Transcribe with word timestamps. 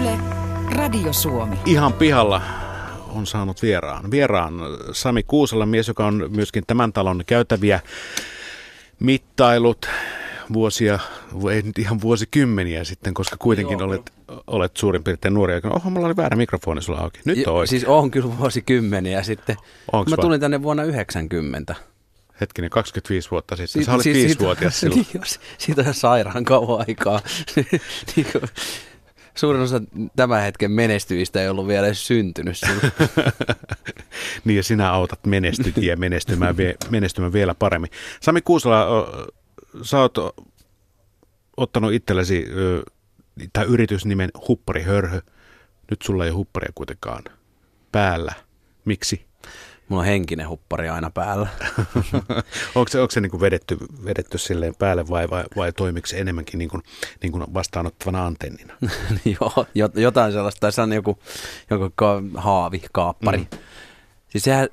Yle, 0.00 0.18
Radio 0.76 1.12
Suomi. 1.12 1.56
Ihan 1.66 1.92
pihalla 1.92 2.42
on 3.08 3.26
saanut 3.26 3.62
vieraan. 3.62 4.10
Vieraan 4.10 4.54
Sami 4.92 5.22
Kuusala, 5.22 5.66
mies, 5.66 5.88
joka 5.88 6.06
on 6.06 6.30
myöskin 6.36 6.64
tämän 6.66 6.92
talon 6.92 7.22
käytäviä 7.26 7.80
mittailut 9.00 9.86
vuosia, 10.52 10.98
ei 11.52 11.62
nyt 11.62 11.78
ihan 11.78 12.00
vuosikymmeniä 12.00 12.84
sitten, 12.84 13.14
koska 13.14 13.36
kuitenkin 13.36 13.78
Joo. 13.78 13.88
olet, 13.88 14.12
olet 14.46 14.76
suurin 14.76 15.04
piirtein 15.04 15.34
nuori. 15.34 15.54
Oho, 15.64 15.90
mulla 15.90 16.06
oli 16.06 16.16
väärä 16.16 16.36
mikrofoni 16.36 16.82
sulla 16.82 16.98
auki. 16.98 17.20
Nyt 17.24 17.46
on 17.46 17.68
Siis 17.68 17.84
on 17.84 18.10
kyllä 18.10 18.38
vuosikymmeniä 18.38 19.22
sitten. 19.22 19.56
Onks 19.92 20.10
Mä 20.10 20.16
tulin 20.16 20.40
tänne 20.40 20.62
vuonna 20.62 20.84
90. 20.84 21.74
Hetkinen, 22.40 22.70
25 22.70 23.30
vuotta 23.30 23.56
sitten. 23.56 23.82
Si- 23.82 23.86
Sä 23.86 23.92
olit 23.94 24.02
siis, 24.02 24.16
viisivuotias 24.16 24.78
silloin. 24.80 25.06
Niin, 25.14 25.22
siitä 25.58 25.84
on 25.86 25.94
sairaan 25.94 26.44
kauan 26.44 26.84
aikaa. 26.88 27.20
niin 28.16 28.26
kuin, 28.32 28.42
suurin 29.34 29.62
osa 29.62 29.80
tämän 30.16 30.42
hetken 30.42 30.70
menestyvistä 30.70 31.42
ei 31.42 31.48
ollut 31.48 31.66
vielä 31.66 31.86
edes 31.86 32.06
syntynyt 32.06 32.56
niin 34.44 34.56
ja 34.56 34.62
sinä 34.62 34.92
autat 34.92 35.26
menestyjiä 35.26 35.96
menestymään, 35.96 36.54
menestymään 36.90 37.32
vielä 37.32 37.54
paremmin. 37.54 37.90
Sami 38.20 38.40
Kuusala, 38.40 38.86
sä 39.82 40.00
oot 40.00 40.18
ottanut 41.56 41.92
itsellesi 41.92 42.46
tämä 43.52 43.64
yritysnimen 43.64 44.30
Huppari 44.48 44.82
Hörhö. 44.82 45.20
Nyt 45.90 46.02
sulla 46.02 46.24
ei 46.24 46.30
ole 46.30 46.36
hupparia 46.36 46.72
kuitenkaan 46.74 47.22
päällä. 47.92 48.32
Miksi? 48.84 49.26
Mulla 49.88 50.00
on 50.00 50.06
henkinen 50.06 50.48
huppari 50.48 50.88
aina 50.88 51.10
päällä. 51.10 51.48
onko 52.74 52.88
se, 52.88 53.00
onko 53.00 53.10
se 53.10 53.20
niin 53.20 53.30
kuin 53.30 53.40
vedetty, 53.40 53.76
vedetty 54.04 54.38
silleen 54.38 54.74
päälle 54.78 55.08
vai, 55.08 55.30
vai, 55.30 55.44
vai 55.56 55.72
toimiko 55.72 56.06
se 56.06 56.18
enemmänkin 56.18 56.58
niin 56.58 56.70
kuin, 56.70 56.82
niin 57.22 57.32
kuin 57.32 57.44
vastaanottavana 57.54 58.26
antennina? 58.26 58.74
Joo, 59.40 59.66
jotain 59.94 60.32
sellaista. 60.32 60.60
Tai 60.60 60.72
se 60.72 60.82
on 60.82 60.92
joku, 60.92 61.18
joku 61.70 61.92
ka- 61.94 62.22
haavi, 62.34 62.82
kaappari. 62.92 63.38
Mm. 63.38 63.46
Siis 64.28 64.44
sehän, 64.44 64.68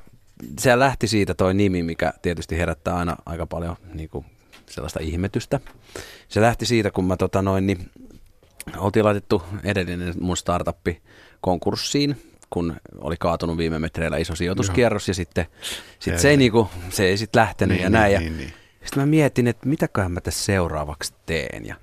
sehän 0.60 0.80
lähti 0.80 1.08
siitä 1.08 1.34
toi 1.34 1.54
nimi, 1.54 1.84
mikä 1.84 2.14
tietysti 2.22 2.58
herättää 2.58 2.96
aina 2.96 3.16
aika 3.26 3.46
paljon 3.46 3.76
niin 3.94 4.10
kuin 4.10 4.26
sellaista 4.70 5.00
ihmetystä. 5.00 5.60
Se 6.28 6.42
lähti 6.42 6.66
siitä, 6.66 6.92
kun 6.92 7.06
mä 7.06 7.18
tota 7.18 7.42
noin, 7.42 7.68
niin 7.68 7.90
oltiin 8.78 9.06
laitettu 9.06 9.44
edellinen 9.64 10.14
mun 10.20 10.38
startuppi 10.38 11.02
konkurssiin 11.42 12.29
kun 12.50 12.76
oli 12.98 13.16
kaatunut 13.20 13.58
viime 13.58 13.80
metreillä 13.80 14.18
iso 14.18 14.36
sijoituskierros 14.36 15.08
Joo. 15.08 15.12
ja 15.12 15.16
sitten 15.16 15.46
sit 16.00 16.20
se, 16.20 16.30
ei 16.30 16.38
niinku, 16.38 16.70
se 16.90 17.06
ei 17.06 17.18
sitten 17.18 17.40
lähtenyt 17.40 17.78
niin, 17.78 17.84
ja 17.84 17.90
näin. 17.90 18.10
Niin, 18.10 18.14
ja 18.14 18.20
niin, 18.20 18.38
niin. 18.38 18.54
Sitten 18.84 19.04
mä 19.04 19.06
mietin, 19.06 19.48
että 19.48 19.70
mitäköhän 19.70 20.12
mä 20.12 20.22
tässä 20.22 20.46
seuraavaksi 20.46 21.14
teen. 21.26 21.66
Ja 21.66 21.76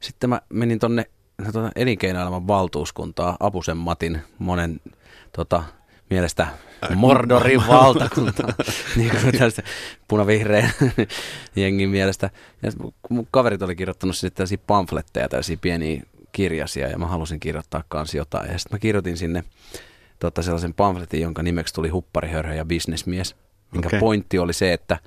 sitten 0.00 0.30
mä 0.30 0.40
menin 0.48 0.78
tonne 0.78 1.04
tuota, 1.52 1.70
elinkeinoelämän 1.76 2.46
valtuuskuntaa 2.46 3.36
Apusen 3.40 3.76
Matin 3.76 4.20
monen 4.38 4.80
tota, 5.32 5.64
mielestä 6.10 6.46
Mordorin 6.94 7.66
valtakunta, 7.68 8.54
niin 8.96 9.10
kuin 9.10 9.38
tästä 9.38 9.62
punavihreän 10.08 10.70
jengin 11.56 11.88
mielestä. 11.88 12.30
Ja 12.62 12.70
mun 13.10 13.28
kaverit 13.30 13.62
oli 13.62 13.76
kirjoittanut 13.76 14.16
sitten 14.16 14.36
tällaisia 14.36 14.58
pamfletteja, 14.66 15.28
tällaisia 15.28 15.56
pieniä 15.60 16.02
kirjasia, 16.32 16.88
ja 16.88 16.98
mä 16.98 17.06
halusin 17.06 17.40
kirjoittaa 17.40 17.84
kanssa 17.88 18.16
jotain. 18.16 18.52
Ja 18.52 18.58
sitten 18.58 18.76
mä 18.76 18.78
kirjoitin 18.78 19.16
sinne 19.16 19.44
tota, 20.18 20.42
sellaisen 20.42 20.74
pamfletin, 20.74 21.20
jonka 21.20 21.42
nimeksi 21.42 21.74
tuli 21.74 21.88
Hupparihörhö 21.88 22.54
ja 22.54 22.64
bisnesmies. 22.64 23.36
Minkä 23.72 23.88
okay. 23.88 24.00
pointti 24.00 24.38
oli 24.38 24.52
se, 24.52 24.72
että 24.72 24.98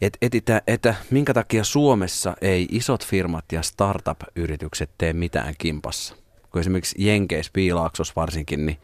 et, 0.00 0.18
etitä, 0.22 0.62
että 0.66 0.94
minkä 1.10 1.34
takia 1.34 1.64
Suomessa 1.64 2.36
ei 2.40 2.66
isot 2.70 3.06
firmat 3.06 3.44
ja 3.52 3.62
startup-yritykset 3.62 4.90
tee 4.98 5.12
mitään 5.12 5.54
kimpassa. 5.58 6.14
Kun 6.50 6.60
esimerkiksi 6.60 7.06
Jenkeissä, 7.06 7.50
Piilaaksos 7.52 8.16
varsinkin, 8.16 8.66
niin, 8.66 8.78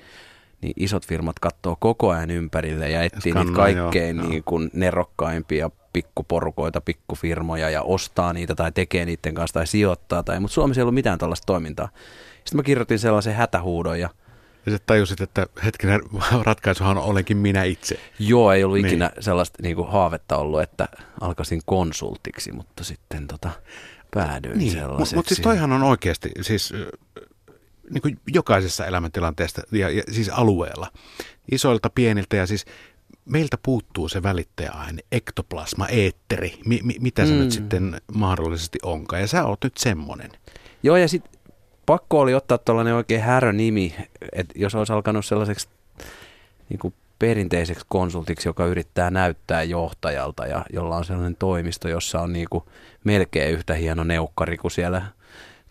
niin 0.61 0.73
isot 0.77 1.07
firmat 1.07 1.39
katsoo 1.39 1.77
koko 1.81 2.11
ajan 2.11 2.31
ympärille 2.31 2.91
ja 2.91 3.03
etsii 3.03 3.33
niitä 3.33 3.53
kaikkein 3.53 4.17
joo, 4.17 4.29
niin 4.29 4.45
kuin 4.45 4.71
nerokkaimpia 4.73 5.71
pikkuporukoita, 5.93 6.81
pikkufirmoja 6.81 7.71
ja 7.71 7.83
ostaa 7.83 8.33
niitä 8.33 8.55
tai 8.55 8.73
tekee 8.73 9.05
niiden 9.05 9.35
kanssa 9.35 9.55
tai 9.55 9.67
sijoittaa. 9.67 10.23
Tai, 10.23 10.41
mutta 10.41 10.55
Suomessa 10.55 10.81
ei 10.81 10.83
ollut 10.83 10.95
mitään 10.95 11.19
tällaista 11.19 11.47
toimintaa. 11.47 11.89
Sitten 12.35 12.57
mä 12.57 12.63
kirjoitin 12.63 12.99
sellaisen 12.99 13.35
hätähuudon 13.35 14.01
ja 14.01 14.11
ja 14.69 14.77
sitten 14.77 14.87
tajusit, 14.87 15.21
että 15.21 15.47
hetkinen 15.65 16.01
ratkaisuhan 16.43 16.99
olenkin 16.99 17.37
minä 17.37 17.65
itse. 17.65 18.01
Joo, 18.19 18.53
ei 18.53 18.65
ollut 18.65 18.77
niin. 18.77 18.87
ikinä 18.87 19.11
sellaista 19.21 19.59
niin 19.63 19.77
kuin 19.77 19.89
haavetta 19.89 20.37
ollut, 20.37 20.63
että 20.63 20.89
alkaisin 21.21 21.61
konsultiksi, 21.67 22.53
mutta 22.53 22.85
sitten 22.85 23.27
tota, 23.27 23.51
päädyin 24.11 24.59
niin. 24.59 24.73
sellaiseksi. 24.73 24.99
Mutta 24.99 25.17
mut 25.17 25.27
siis 25.27 25.41
toihan 25.41 25.73
on 25.73 25.83
oikeasti, 25.83 26.31
siis 26.41 26.75
niin 27.91 28.03
kuin 28.03 28.19
jokaisessa 28.27 28.87
elämäntilanteesta 28.87 29.63
ja, 29.73 29.91
ja 29.91 30.03
siis 30.11 30.29
alueella, 30.29 30.93
isoilta, 31.53 31.91
pieniltä 31.91 32.37
ja 32.37 32.47
siis 32.47 32.65
meiltä 33.25 33.59
puuttuu 33.63 34.09
se 34.09 34.23
välittäjäaine, 34.23 35.03
ektoplasma, 35.13 35.87
eetteri, 35.87 36.59
mi, 36.67 36.81
mi, 36.83 36.95
mitä 37.01 37.27
se 37.27 37.33
mm. 37.33 37.39
nyt 37.39 37.53
sitten 37.53 38.01
mahdollisesti 38.15 38.79
onkaan. 38.83 39.23
Ja 39.23 39.29
sä 39.29 39.45
oot 39.45 39.65
nyt 39.65 39.77
semmonen. 39.77 40.31
Joo, 40.83 40.97
ja 40.97 41.09
sitten 41.09 41.38
pakko 41.89 42.21
oli 42.21 42.35
ottaa 42.35 42.59
tuollainen 42.59 42.95
oikein 42.95 43.23
härönimi, 43.23 43.95
että 44.33 44.55
jos 44.57 44.75
olisi 44.75 44.93
alkanut 44.93 45.27
sellaiseksi 45.27 45.69
niin 46.69 46.79
kuin 46.79 46.95
perinteiseksi 47.19 47.87
konsultiksi, 47.89 48.49
joka 48.49 48.67
yrittää 48.67 49.11
näyttää 49.11 49.63
johtajalta 49.63 50.47
ja 50.47 50.65
jolla 50.73 50.97
on 50.97 51.05
sellainen 51.05 51.37
toimisto, 51.37 51.89
jossa 51.89 52.21
on 52.21 52.33
niin 52.33 52.47
kuin 52.51 52.65
melkein 53.05 53.53
yhtä 53.53 53.75
hieno 53.75 54.05
neukkari 54.05 54.57
kuin 54.57 54.71
siellä 54.71 55.03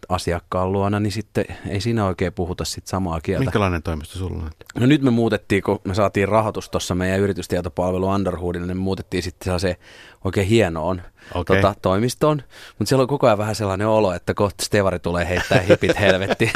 asiakkaan 0.09 0.71
luona, 0.71 0.99
niin 0.99 1.11
sitten 1.11 1.45
ei 1.69 1.81
siinä 1.81 2.05
oikein 2.05 2.33
puhuta 2.33 2.65
sit 2.65 2.87
samaa 2.87 3.21
kieltä. 3.21 3.43
Minkälainen 3.45 3.83
toimisto 3.83 4.17
sulla 4.17 4.43
on? 4.43 4.51
No 4.79 4.85
nyt 4.85 5.01
me 5.01 5.11
muutettiin, 5.11 5.63
kun 5.63 5.79
me 5.83 5.93
saatiin 5.93 6.27
rahoitus 6.27 6.69
tuossa 6.69 6.95
meidän 6.95 7.19
yritystietopalvelu 7.19 8.07
Underhoodille, 8.07 8.67
niin 8.67 8.77
me 8.77 8.81
muutettiin 8.81 9.23
sitten 9.23 9.59
se 9.59 9.77
oikein 10.23 10.47
hienoon 10.47 11.01
okay. 11.33 11.61
tota, 11.61 11.75
toimistoon. 11.81 12.43
Mutta 12.77 12.89
siellä 12.89 13.01
on 13.01 13.07
koko 13.07 13.27
ajan 13.27 13.37
vähän 13.37 13.55
sellainen 13.55 13.87
olo, 13.87 14.13
että 14.13 14.33
kohta 14.33 14.65
Stevari 14.65 14.99
tulee 14.99 15.27
heittää 15.29 15.59
hipit 15.59 15.99
helvetti. 16.05 16.51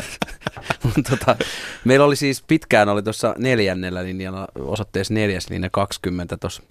tota, 1.10 1.36
meillä 1.86 2.06
oli 2.06 2.16
siis 2.16 2.44
pitkään 2.48 2.90
oli 2.90 3.04
tuossa 3.04 3.36
neljännellä 3.38 4.04
linjalla, 4.04 4.48
osoitteessa 4.60 5.14
neljäs 5.14 5.50
linja 5.50 5.70
20 5.70 6.38
tuossa 6.38 6.64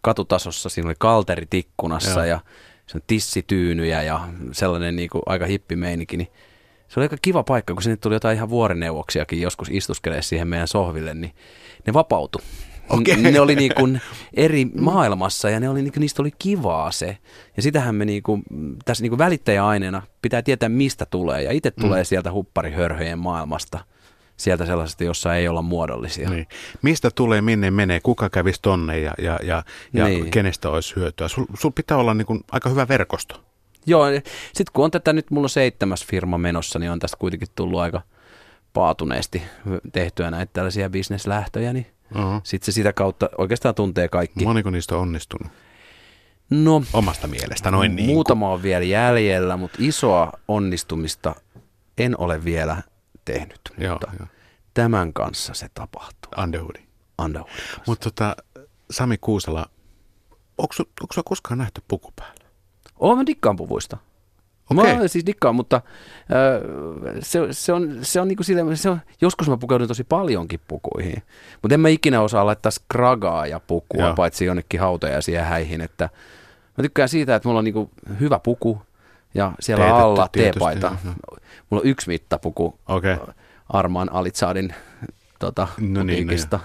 katutasossa. 0.00 0.68
Siinä 0.68 0.88
oli 0.88 0.96
kalterit 0.98 1.54
ikkunassa 1.54 2.20
Joo. 2.20 2.24
ja 2.24 2.40
se 2.86 2.98
on 2.98 3.02
tissityynyjä 3.06 4.02
ja 4.02 4.28
sellainen 4.52 4.96
niin 4.96 5.10
kuin 5.10 5.22
aika 5.26 5.46
hippi 5.46 5.76
meininki, 5.76 6.16
niin 6.16 6.28
se 6.88 7.00
oli 7.00 7.04
aika 7.04 7.16
kiva 7.22 7.42
paikka, 7.42 7.74
kun 7.74 7.82
sinne 7.82 7.96
tuli 7.96 8.14
jotain 8.14 8.36
ihan 8.36 8.50
vuorineuvoksiakin 8.50 9.40
joskus 9.40 9.68
istuskelee 9.70 10.22
siihen 10.22 10.48
meidän 10.48 10.68
sohville, 10.68 11.14
niin 11.14 11.32
ne 11.86 11.92
vapautu. 11.92 12.40
Okay. 12.88 13.16
Ne 13.16 13.40
oli 13.40 13.54
niin 13.54 13.74
kuin 13.74 14.00
eri 14.34 14.64
maailmassa 14.64 15.50
ja 15.50 15.60
ne 15.60 15.68
oli, 15.68 15.82
niin 15.82 15.92
kuin, 15.92 16.00
niistä 16.00 16.22
oli 16.22 16.30
kivaa 16.38 16.90
se. 16.90 17.18
Ja 17.56 17.62
sitähän 17.62 17.94
me 17.94 18.04
niin 18.04 18.22
kuin, 18.22 18.42
tässä 18.84 19.02
niin 19.02 19.10
kuin 19.10 19.18
välittäjäaineena 19.18 20.02
pitää 20.22 20.42
tietää, 20.42 20.68
mistä 20.68 21.06
tulee. 21.06 21.42
Ja 21.42 21.52
itse 21.52 21.70
tulee 21.70 22.02
mm. 22.02 22.06
sieltä 22.06 22.32
hupparihörhöjen 22.32 23.18
maailmasta 23.18 23.78
sieltä 24.42 24.66
sellaisesta, 24.66 25.04
jossa 25.04 25.34
ei 25.34 25.48
olla 25.48 25.62
muodollisia. 25.62 26.30
Niin. 26.30 26.46
Mistä 26.82 27.10
tulee, 27.14 27.40
minne 27.42 27.70
menee, 27.70 28.00
kuka 28.00 28.30
kävisi 28.30 28.62
tonne 28.62 28.98
ja, 28.98 29.14
ja, 29.18 29.38
ja, 29.42 29.62
ja 29.92 30.04
niin. 30.04 30.30
kenestä 30.30 30.70
olisi 30.70 30.96
hyötyä. 30.96 31.28
Sul, 31.28 31.44
sul 31.54 31.70
pitää 31.70 31.96
olla 31.96 32.14
niin 32.14 32.26
kuin 32.26 32.44
aika 32.52 32.68
hyvä 32.68 32.88
verkosto. 32.88 33.44
Joo, 33.86 34.06
sitten 34.44 34.72
kun 34.72 34.84
on 34.84 34.90
tätä 34.90 35.12
nyt, 35.12 35.30
mulla 35.30 35.44
on 35.44 35.50
seitsemäs 35.50 36.06
firma 36.06 36.38
menossa, 36.38 36.78
niin 36.78 36.90
on 36.90 36.98
tästä 36.98 37.16
kuitenkin 37.16 37.48
tullut 37.54 37.80
aika 37.80 38.02
paatuneesti 38.72 39.42
tehtyä 39.92 40.30
näitä 40.30 40.50
tällaisia 40.52 40.90
bisneslähtöjä, 40.90 41.72
niin 41.72 41.86
uh-huh. 42.18 42.40
sitten 42.44 42.64
se 42.66 42.72
sitä 42.72 42.92
kautta 42.92 43.28
oikeastaan 43.38 43.74
tuntee 43.74 44.08
kaikki. 44.08 44.44
Moniko 44.44 44.70
niistä 44.70 44.94
on 44.94 45.00
onnistunut? 45.00 45.52
No, 46.50 46.82
Omasta 46.92 47.26
mielestä 47.26 47.70
noin 47.70 47.96
niin 47.96 48.06
Muutama 48.06 48.52
on 48.52 48.62
vielä 48.62 48.84
jäljellä, 48.84 49.56
mutta 49.56 49.78
isoa 49.80 50.32
onnistumista 50.48 51.34
en 51.98 52.20
ole 52.20 52.44
vielä 52.44 52.82
tehnyt. 53.24 53.60
Joo, 53.78 53.92
mutta 53.92 54.10
jo. 54.20 54.26
tämän 54.74 55.12
kanssa 55.12 55.54
se 55.54 55.68
tapahtuu. 55.74 56.32
Underwoodin. 56.42 56.88
Underwoodin 57.18 57.56
Mutta 57.86 58.10
tota, 58.10 58.36
Sami 58.90 59.18
Kuusela, 59.18 59.66
onko 60.58 60.74
sinua 60.74 61.22
koskaan 61.24 61.58
nähty 61.58 61.82
puku 61.88 62.12
päällä? 62.16 62.44
Olen 62.96 63.18
mä 63.18 63.26
dikkaan 63.26 63.56
puvuista. 63.56 63.96
Okay. 64.70 64.96
Mä 64.96 65.08
siis 65.08 65.26
dikkaan, 65.26 65.54
mutta 65.54 65.76
äh, 65.76 65.82
se, 67.20 67.38
se, 67.50 67.72
on, 67.72 67.98
se 68.02 68.20
on 68.20 68.28
niinku 68.28 68.42
sille, 68.42 68.76
se 68.76 68.90
on, 68.90 69.00
joskus 69.20 69.48
mä 69.48 69.56
pukeudun 69.56 69.88
tosi 69.88 70.04
paljonkin 70.04 70.60
pukuihin, 70.68 71.22
mutta 71.62 71.74
en 71.74 71.80
mä 71.80 71.88
ikinä 71.88 72.20
osaa 72.20 72.46
laittaa 72.46 72.70
skragaa 72.70 73.46
ja 73.46 73.60
pukua, 73.60 74.04
Joo. 74.04 74.14
paitsi 74.14 74.44
jonnekin 74.44 74.80
hautajaisia 74.80 75.44
häihin, 75.44 75.80
että 75.80 76.08
mä 76.78 76.82
tykkään 76.82 77.08
siitä, 77.08 77.34
että 77.34 77.48
mulla 77.48 77.58
on 77.58 77.64
niinku 77.64 77.90
hyvä 78.20 78.38
puku, 78.38 78.82
ja 79.34 79.52
siellä 79.60 79.84
Teetetty, 79.84 80.02
alla 80.02 80.28
teepaita. 80.32 80.96
Mulla 81.70 81.80
on 81.80 81.86
yksi 81.86 82.08
mittapuku 82.08 82.78
okay. 82.88 83.16
Armaan 83.68 84.12
Alitsaadin 84.12 84.74
tota, 85.38 85.68
No 85.80 85.86
niin, 85.86 85.94
no 85.94 86.00
putiikista. 86.00 86.60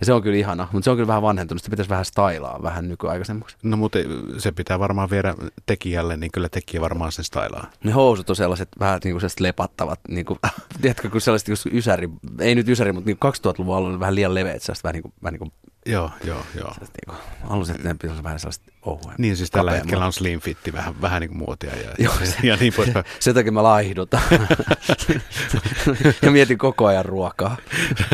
ja 0.00 0.06
se 0.06 0.12
on 0.12 0.22
kyllä 0.22 0.36
ihana, 0.36 0.68
mutta 0.72 0.84
se 0.84 0.90
on 0.90 0.96
kyllä 0.96 1.06
vähän 1.06 1.22
vanhentunut. 1.22 1.62
Sitä 1.62 1.70
pitäisi 1.70 1.90
vähän 1.90 2.04
stylaa 2.04 2.62
vähän 2.62 2.88
nykyaikaisemmaksi. 2.88 3.56
No 3.62 3.76
mutta 3.76 3.98
se 4.38 4.52
pitää 4.52 4.78
varmaan 4.78 5.10
viedä 5.10 5.34
tekijälle, 5.66 6.16
niin 6.16 6.32
kyllä 6.32 6.48
tekijä 6.48 6.80
varmaan 6.80 7.12
sen 7.12 7.24
stylaa. 7.24 7.70
Ne 7.84 7.92
housut 7.92 8.30
on 8.30 8.36
sellaiset 8.36 8.68
vähän 8.78 9.00
niin 9.04 9.12
kuin 9.12 9.20
sellaiset 9.20 9.40
lepattavat, 9.40 10.00
niin 10.08 10.26
kuin, 10.26 10.38
tiedätkö, 10.82 11.10
kun 11.10 11.20
sellaiset 11.20 11.48
niin 11.48 11.76
ysäri, 11.76 12.08
ei 12.40 12.54
nyt 12.54 12.68
ysäri, 12.68 12.92
mutta 12.92 13.06
niin 13.10 13.18
2000-luvun 13.24 13.76
alussa 13.76 13.90
oli 13.90 14.00
vähän 14.00 14.14
liian 14.14 14.34
leveät, 14.34 14.62
sellaiset 14.62 14.84
vähän 14.84 14.94
niin 14.94 15.02
kuin, 15.02 15.14
vähän 15.22 15.32
niin 15.32 15.38
kuin 15.38 15.52
Joo, 15.86 16.10
joo, 16.24 16.42
joo. 16.58 16.74
Niin 16.80 16.88
kuin, 17.06 17.16
halusin, 17.48 17.74
että 17.76 17.88
ne 17.88 17.94
pitäisi 18.02 18.22
vähän 18.22 18.38
sellaista 18.40 18.72
ohuja. 18.82 19.14
Niin 19.18 19.36
siis 19.36 19.50
tällä 19.50 19.70
hetkellä 19.72 20.06
on 20.06 20.12
slim 20.12 20.40
fitti, 20.40 20.72
vähän, 20.72 21.00
vähän 21.00 21.20
niin 21.20 21.28
kuin 21.30 21.38
muotia 21.38 21.76
ja, 21.76 21.90
Joo, 21.98 22.14
ja, 22.20 22.26
se- 22.26 22.36
ja 22.46 22.56
niin 22.56 22.72
poispäin. 22.76 23.04
Sen 23.20 23.34
takia 23.34 23.52
mä 23.52 23.62
laihdutan. 23.62 24.20
ja 26.22 26.30
mietin 26.30 26.58
koko 26.58 26.86
ajan 26.86 27.04
ruokaa. 27.04 27.56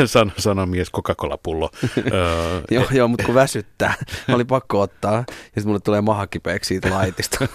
sano, 0.06 0.30
sano 0.38 0.66
mies 0.66 0.90
Coca-Cola-pullo. 0.90 1.70
öö, 2.12 2.60
Joo, 2.70 2.84
joo 2.90 3.08
mutta 3.08 3.24
kun 3.24 3.34
väsyttää, 3.34 3.94
oli 4.28 4.44
pakko 4.44 4.80
ottaa. 4.80 5.14
Ja 5.14 5.24
sitten 5.44 5.66
mulle 5.66 5.80
tulee 5.80 6.00
maha 6.00 6.26
kipeäksi 6.26 6.68
siitä 6.68 6.90
laitista. 6.90 7.48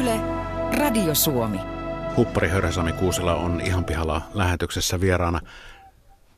Yle, 0.00 0.20
Radio 0.78 1.14
Suomi. 1.14 1.58
Huppari 2.16 2.48
Hörhä 2.48 2.70
Sami 2.72 2.92
Kuusela 2.92 3.34
on 3.34 3.60
ihan 3.60 3.84
pihalla 3.84 4.22
lähetyksessä 4.34 5.00
vieraana. 5.00 5.40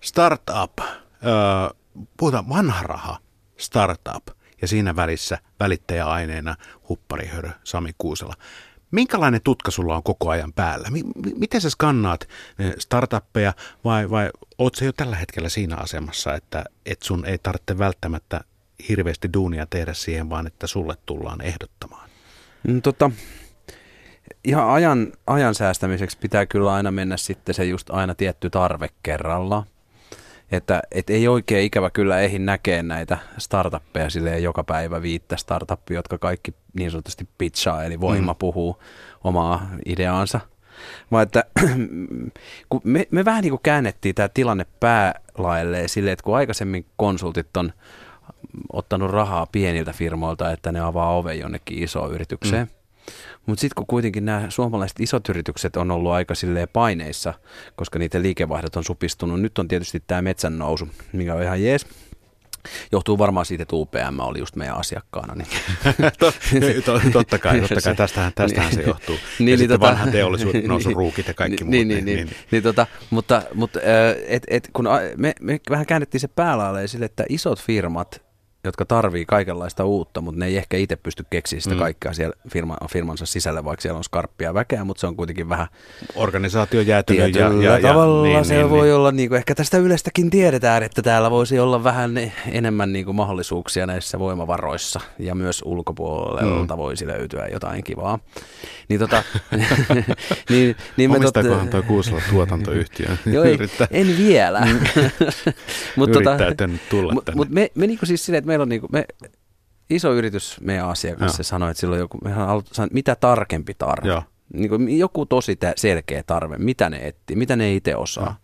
Startup, 0.00 0.78
öö, 0.80 1.76
puhutaan 2.16 2.48
vanha 2.48 2.82
raha, 2.82 3.18
startup 3.56 4.28
ja 4.62 4.68
siinä 4.68 4.96
välissä 4.96 5.38
välittäjäaineena 5.60 6.56
Huppari 6.88 7.26
Hörhä 7.26 7.52
Sami 7.64 7.90
Kuusela. 7.98 8.34
Minkälainen 8.90 9.40
tutka 9.44 9.70
sulla 9.70 9.96
on 9.96 10.02
koko 10.02 10.30
ajan 10.30 10.52
päällä? 10.52 10.90
Mi- 10.90 11.32
miten 11.38 11.60
sä 11.60 11.70
skannaat 11.70 12.28
startuppeja 12.78 13.52
vai, 13.84 14.10
vai 14.10 14.30
oot 14.58 14.74
sä 14.74 14.84
jo 14.84 14.92
tällä 14.92 15.16
hetkellä 15.16 15.48
siinä 15.48 15.76
asemassa, 15.76 16.34
että 16.34 16.64
et 16.86 17.02
sun 17.02 17.24
ei 17.24 17.38
tarvitse 17.38 17.78
välttämättä 17.78 18.40
hirveästi 18.88 19.32
duunia 19.34 19.66
tehdä 19.66 19.94
siihen, 19.94 20.30
vaan 20.30 20.46
että 20.46 20.66
sulle 20.66 20.94
tullaan 21.06 21.40
ehdottamaan? 21.40 22.10
Mm, 22.68 22.82
tota, 22.82 23.10
ihan 24.44 24.68
ajan, 24.68 25.12
ajan 25.26 25.54
säästämiseksi 25.54 26.18
pitää 26.18 26.46
kyllä 26.46 26.74
aina 26.74 26.90
mennä 26.90 27.16
sitten 27.16 27.54
se 27.54 27.64
just 27.64 27.90
aina 27.90 28.14
tietty 28.14 28.50
tarve 28.50 28.88
kerralla. 29.02 29.66
Että 30.52 30.82
et 30.92 31.10
ei 31.10 31.28
oikein 31.28 31.64
ikävä 31.64 31.90
kyllä 31.90 32.20
eihin 32.20 32.46
näkee 32.46 32.82
näitä 32.82 33.18
startuppeja 33.38 34.10
silleen 34.10 34.42
joka 34.42 34.64
päivä 34.64 35.02
viittä 35.02 35.36
startuppia, 35.36 35.98
jotka 35.98 36.18
kaikki 36.18 36.54
niin 36.74 36.90
sanotusti 36.90 37.28
pitchaa, 37.38 37.84
eli 37.84 38.00
voima 38.00 38.32
mm. 38.32 38.38
puhuu 38.38 38.82
omaa 39.24 39.70
ideaansa. 39.86 40.40
Vaan 41.12 41.22
että 41.22 41.44
kun 42.68 42.80
me, 42.84 43.06
me 43.10 43.24
vähän 43.24 43.42
niin 43.42 43.50
kuin 43.50 43.62
käännettiin 43.62 44.14
tämä 44.14 44.28
tilanne 44.28 44.66
päälaelleen 44.80 45.88
silleen, 45.88 46.12
että 46.12 46.22
kun 46.22 46.36
aikaisemmin 46.36 46.86
konsultit 46.96 47.56
on 47.56 47.72
ottanut 48.72 49.10
rahaa 49.10 49.46
pieniltä 49.46 49.92
firmoilta, 49.92 50.52
että 50.52 50.72
ne 50.72 50.80
avaa 50.80 51.16
oven 51.16 51.38
jonnekin 51.38 51.82
isoon 51.82 52.12
yritykseen. 52.12 52.66
Mm. 52.66 52.75
Mutta 53.46 53.60
sitten 53.60 53.74
kun 53.76 53.86
kuitenkin 53.86 54.24
nämä 54.24 54.46
suomalaiset 54.48 55.00
isot 55.00 55.28
yritykset 55.28 55.76
on 55.76 55.90
ollut 55.90 56.12
aika 56.12 56.34
silleen 56.34 56.68
paineissa, 56.72 57.34
koska 57.76 57.98
niiden 57.98 58.22
liikevaihdot 58.22 58.76
on 58.76 58.84
supistunut. 58.84 59.40
Nyt 59.40 59.58
on 59.58 59.68
tietysti 59.68 60.02
tämä 60.06 60.22
metsän 60.22 60.58
nousu, 60.58 60.88
mikä 61.12 61.34
on 61.34 61.42
ihan 61.42 61.62
jees. 61.62 61.86
Johtuu 62.92 63.18
varmaan 63.18 63.46
siitä, 63.46 63.62
että 63.62 63.76
UPM 63.76 64.18
oli 64.20 64.38
just 64.38 64.56
meidän 64.56 64.76
asiakkaana. 64.76 65.34
Niin. 65.34 65.48
To- 66.18 66.32
to- 66.84 67.00
totta 67.12 67.38
kai, 67.38 67.60
totta 67.60 67.80
kai. 67.84 67.96
Tästähän, 68.06 68.32
tästähän 68.34 68.72
se 68.72 68.82
johtuu. 68.82 69.14
Niin, 69.14 69.22
ja 69.38 69.44
niin 69.44 69.58
sitten 69.58 69.76
tota- 69.76 69.80
vanhan 69.80 70.10
teollisuuden 70.12 70.64
nousun 70.64 70.96
ruukit 70.96 71.28
ja 71.28 71.34
kaikki 71.34 71.64
muut. 71.64 71.70
niin, 71.70 71.88
niin, 71.88 72.04
niin, 72.04 72.16
niin, 72.16 72.36
niin, 72.50 72.62
tota, 72.62 72.86
mutta, 73.10 73.42
mutta 73.54 73.80
et, 74.26 74.42
et, 74.48 74.70
kun 74.72 74.88
me, 75.16 75.34
me 75.40 75.60
vähän 75.70 75.86
käännettiin 75.86 76.20
se 76.20 76.28
päälailleen 76.28 76.88
sille, 76.88 77.04
että 77.04 77.24
isot 77.28 77.60
firmat, 77.60 78.25
jotka 78.68 78.84
tarvii 78.84 79.24
kaikenlaista 79.26 79.84
uutta, 79.84 80.20
mutta 80.20 80.38
ne 80.38 80.46
ei 80.46 80.56
ehkä 80.56 80.76
itse 80.76 80.96
pysty 80.96 81.24
keksiä 81.30 81.60
sitä 81.60 81.74
Mm. 81.74 81.78
kaikkea 81.78 82.12
siellä 82.12 82.36
firma, 82.52 82.76
firmansa 82.90 83.26
sisällä, 83.26 83.64
vaikka 83.64 83.82
siellä 83.82 83.98
on 83.98 84.04
skarppia 84.04 84.54
väkeä, 84.54 84.84
mutta 84.84 85.00
se 85.00 85.06
on 85.06 85.16
kuitenkin 85.16 85.48
vähän 85.48 85.66
Organisaatio 86.14 86.80
jäätynyt 86.80 87.34
ja, 87.34 87.48
ja, 87.52 87.78
ja 87.78 87.88
tavalla 87.88 88.22
niin, 88.28 88.44
se 88.44 88.54
niin, 88.54 88.70
voi 88.70 88.86
niin. 88.86 88.94
olla, 88.94 89.12
niin 89.12 89.28
kuin, 89.28 89.36
ehkä 89.36 89.54
tästä 89.54 89.78
Ylestäkin 89.78 90.30
tiedetään, 90.30 90.82
että 90.82 91.02
täällä 91.02 91.30
voisi 91.30 91.58
olla 91.58 91.84
vähän 91.84 92.10
enemmän 92.50 92.92
niin 92.92 93.04
kuin 93.04 93.16
mahdollisuuksia 93.16 93.86
näissä 93.86 94.18
voimavaroissa 94.18 95.00
ja 95.18 95.34
myös 95.34 95.62
ulkopuolelta 95.64 96.74
Mm. 96.74 96.78
voisi 96.78 97.06
löytyä 97.06 97.46
jotain 97.52 97.84
kivaa. 97.84 98.18
Niin, 98.88 99.00
tota, 99.00 99.22
niin, 100.50 100.76
niin 100.96 101.10
me 101.10 101.16
Omistaakohan 101.16 101.68
tuo 101.68 101.82
Kuusela 101.82 102.20
tuotantoyhtiö? 102.30 103.06
Joo, 103.32 103.44
ei, 103.44 103.58
en 103.90 104.16
vielä. 104.18 104.60
Mut 105.96 106.08
yrittää 106.10 106.54
tänne 106.54 106.78
tulla 106.90 107.12
mut, 107.12 107.24
tänne. 107.24 107.36
mut 107.36 107.48
me, 107.50 107.70
me 107.74 107.86
niinku 107.86 108.06
siis 108.06 108.24
silleen, 108.26 108.38
että 108.38 108.46
meillä 108.56 108.62
on 108.62 108.68
niinku, 108.68 108.88
me, 108.92 109.06
iso 109.90 110.12
yritys 110.14 110.60
meidän 110.60 110.88
asiakas, 110.88 111.20
Joo. 111.32 111.36
se 111.36 111.42
sanoi, 111.42 111.70
että 111.70 111.80
silloin 111.80 112.00
joku, 112.00 112.18
mehän 112.24 112.46
halut- 112.46 112.68
sanoi, 112.72 112.88
mitä 112.92 113.16
tarkempi 113.16 113.74
tarve. 113.74 114.08
Joo. 114.08 114.22
Niin 114.52 114.68
kuin 114.68 114.98
joku 114.98 115.26
tosi 115.26 115.58
selkeä 115.76 116.22
tarve, 116.22 116.56
mitä 116.58 116.90
ne 116.90 117.06
etsii, 117.06 117.36
mitä 117.36 117.56
ne 117.56 117.74
itse 117.74 117.96
osaa. 117.96 118.24
Joo. 118.24 118.34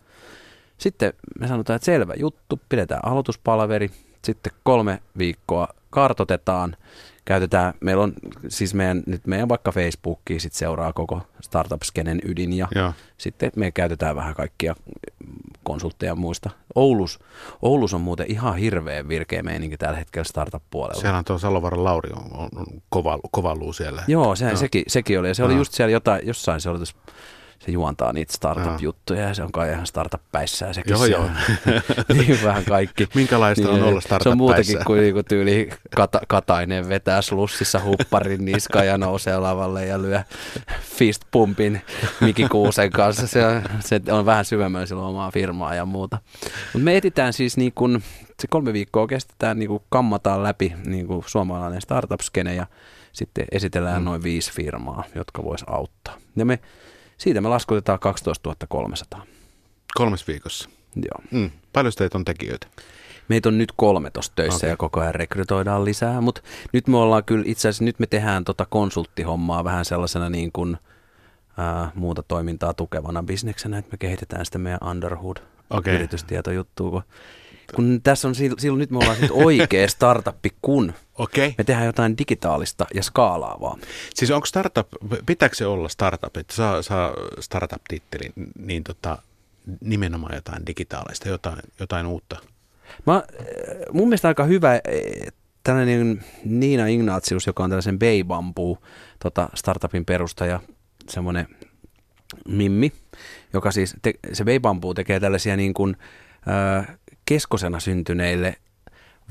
Sitten 0.79 1.13
me 1.41 1.49
sanotaan, 1.49 1.77
että 1.77 1.87
selvä 1.87 2.15
juttu, 2.17 2.61
pidetään 2.69 3.05
aloituspalveri, 3.05 3.91
sitten 4.25 4.53
kolme 4.63 5.03
viikkoa 5.19 5.69
kartotetaan, 5.91 6.77
käytetään, 7.25 7.75
meillä 7.81 8.03
on 8.03 8.13
siis 8.49 8.75
meidän, 8.75 9.03
nyt 9.07 9.27
meidän 9.27 9.49
vaikka 9.49 9.73
Facebookia 9.73 10.41
sit 10.41 10.53
seuraa 10.53 10.93
koko 10.93 11.21
startup-skenen 11.41 12.21
ydin 12.25 12.53
ja 12.53 12.69
Joo. 12.75 12.93
sitten 13.19 13.53
me 13.57 13.71
käytetään 13.71 14.17
vähän 14.17 14.35
kaikkia 14.35 14.75
konsultteja 15.63 16.15
muista. 16.15 16.51
Oulus, 16.75 17.21
Oulus 17.63 17.95
on 17.95 18.01
muuten 18.01 18.31
ihan 18.31 18.57
hirveän 18.57 19.09
virkeä 19.09 19.43
meininki 19.43 19.77
tällä 19.77 19.97
hetkellä 19.99 20.25
startup-puolella. 20.25 21.01
Siellä 21.01 21.19
on 21.19 21.25
tuo 21.25 21.39
Salovaran 21.39 21.85
Lauri 21.85 22.11
on, 22.17 22.39
on, 22.39 22.49
on 22.57 22.67
kova, 22.89 23.19
kova 23.31 23.55
luu 23.55 23.73
siellä. 23.73 24.03
Joo, 24.09 24.37
sehän 24.37 24.53
Joo. 24.53 24.61
Sekin, 24.61 24.85
sekin 24.87 25.21
oli. 25.21 25.29
Ja 25.29 25.35
se 25.35 25.45
oli 25.45 25.53
Joo. 25.53 25.61
just 25.61 25.73
siellä 25.73 25.93
jotain, 25.93 26.27
jossain 26.27 26.61
se 26.61 26.71
oli 26.71 26.79
tuossa, 26.79 26.97
se 27.65 27.73
juontaa 27.73 28.13
niitä 28.13 28.33
startup-juttuja 28.33 29.21
ja 29.21 29.35
se 29.35 29.43
on 29.43 29.53
kai 29.53 29.73
ihan 29.73 29.87
startup-päissä 29.87 30.67
ja 30.67 30.73
sekin 30.73 30.91
Joo, 30.91 31.05
se 31.05 31.11
joo. 31.11 31.31
niin 32.19 32.39
vähän 32.45 32.65
kaikki. 32.65 33.09
Minkälaista 33.15 33.71
on 33.71 33.83
olla 33.83 34.01
Se 34.01 34.29
on 34.29 34.37
muutakin 34.37 34.65
startup-päissä? 34.65 34.87
kuin 34.87 35.01
niinku 35.01 35.23
tyyli 35.23 35.71
kata, 35.97 36.21
Katainen 36.29 36.89
vetää 36.89 37.23
slussissa 37.23 37.81
hupparin 37.85 38.45
niskaan 38.45 38.87
ja 38.87 38.99
nousee 38.99 39.39
lavalle 39.39 39.87
ja 39.87 40.03
lyö 40.03 40.23
fist 40.81 41.23
pumpin 41.31 41.83
Miki 42.21 42.49
Kuusen 42.49 42.91
kanssa. 42.91 43.27
Se 43.27 43.47
on, 43.47 43.63
se 43.81 44.01
on 44.11 44.27
vähän 44.27 44.45
syvemmällä 44.45 44.87
silloin 44.87 45.09
omaa 45.09 45.31
firmaa 45.31 45.75
ja 45.75 45.85
muuta. 45.85 46.19
Mutta 46.73 46.85
me 46.85 46.97
etitään 46.97 47.33
siis 47.33 47.57
niin 47.57 47.73
kun, 47.75 48.03
se 48.41 48.49
kolme 48.51 48.73
viikkoa 48.73 49.07
kestetään, 49.07 49.59
niin 49.59 49.69
kuin 49.69 49.83
kammataan 49.89 50.43
läpi 50.43 50.75
niin 50.87 51.07
kuin 51.07 51.25
suomalainen 51.27 51.81
startup-skene 51.81 52.55
ja 52.55 52.67
sitten 53.13 53.45
esitellään 53.53 54.03
mm. 54.03 54.05
noin 54.05 54.23
viisi 54.23 54.53
firmaa, 54.53 55.05
jotka 55.15 55.45
vois 55.45 55.65
auttaa. 55.67 56.15
Ja 56.37 56.45
me, 56.45 56.59
siitä 57.23 57.41
me 57.41 57.49
laskutetaan 57.49 57.99
12 57.99 58.57
300. 58.69 59.27
Kolmes 59.95 60.29
viikossa. 60.29 60.69
Joo. 60.97 61.43
Mm. 61.43 61.51
Paljon 61.73 61.93
teitä 61.97 62.19
on 62.19 62.25
tekijöitä? 62.25 62.67
Meitä 63.29 63.49
on 63.49 63.59
nyt 63.59 63.73
kolme 63.77 64.11
tuossa 64.11 64.33
töissä 64.35 64.57
Okei. 64.57 64.67
okay. 64.67 64.71
ja 64.71 64.77
koko 64.77 65.01
ajan 65.01 65.15
rekrytoidaan 65.15 65.85
lisää, 65.85 66.21
mutta 66.21 66.43
nyt 66.73 66.89
me 66.89 66.97
ollaan 66.97 67.25
kyllä 67.25 67.45
itse 67.47 67.69
asiassa, 67.69 67.85
nyt 67.85 67.99
me 67.99 68.07
tehdään 68.07 68.45
tota 68.45 68.67
konsulttihommaa 68.71 69.65
vähän 69.65 69.85
sellaisena 69.85 70.31
niin 70.31 70.53
kuin 70.53 70.77
ää, 71.59 71.91
muuta 71.95 72.23
toimintaa 72.23 72.75
tukevana 72.75 73.23
bisneksenä, 73.23 73.79
että 73.79 73.91
me 73.93 73.99
kehitetään 73.99 74.45
sitä 74.45 74.59
meidän 74.59 74.89
Underhood 74.91 75.37
Okei. 75.71 75.95
yritystietojuttua, 75.95 76.91
kun, 76.91 77.03
kun 77.75 78.01
tässä 78.03 78.29
on 78.29 78.35
sil- 78.35 78.59
silloin 78.61 78.79
nyt 78.79 78.91
me 78.91 78.99
ollaan 78.99 79.17
sitten 79.17 79.45
oikea 79.45 79.89
startuppi, 79.89 80.51
kun. 80.63 80.93
Okay. 81.19 81.53
me 81.59 81.65
tehdään 81.65 81.87
jotain 81.87 82.19
digitaalista 82.19 82.87
ja 82.95 83.03
skaalaavaa. 83.03 83.79
Siis 84.15 84.31
onko 84.31 84.47
startup, 84.47 84.89
pitääkö 85.27 85.55
se 85.55 85.67
olla 85.67 85.89
startup, 85.89 86.37
että 86.37 86.55
saa, 86.55 86.83
saa 86.83 87.13
startup-tittelin, 87.41 88.33
niin 88.59 88.85
tota, 88.85 89.19
nimenomaan 89.81 90.35
jotain 90.35 90.67
digitaalista, 90.67 91.29
jotain, 91.29 91.59
jotain 91.81 92.07
uutta? 92.07 92.37
Mä, 93.07 93.17
äh, 93.17 93.23
mun 93.93 94.09
mielestä 94.09 94.29
aika 94.29 94.45
hyvä 94.45 94.75
eh, 94.75 95.33
tällainen 95.65 96.25
Niina 96.45 96.87
Ignatius, 96.87 97.47
joka 97.47 97.65
on 97.65 97.71
tällaisen 97.71 97.99
Bay 97.99 98.25
Bamboo 98.25 98.79
tota 99.19 99.49
startupin 99.55 100.05
perustaja, 100.05 100.61
semmoinen 101.09 101.47
mimmi, 102.49 102.93
joka 103.53 103.71
siis, 103.71 103.97
te, 104.03 104.15
se 104.33 104.45
Bay 104.45 104.61
Bamboo 104.61 104.95
tekee 104.95 105.21
tällaisia 105.21 105.57
niin 105.57 105.75
kuin, 105.75 105.97
äh, 106.79 106.99
keskosena 107.25 107.81
syntyneille 107.81 108.57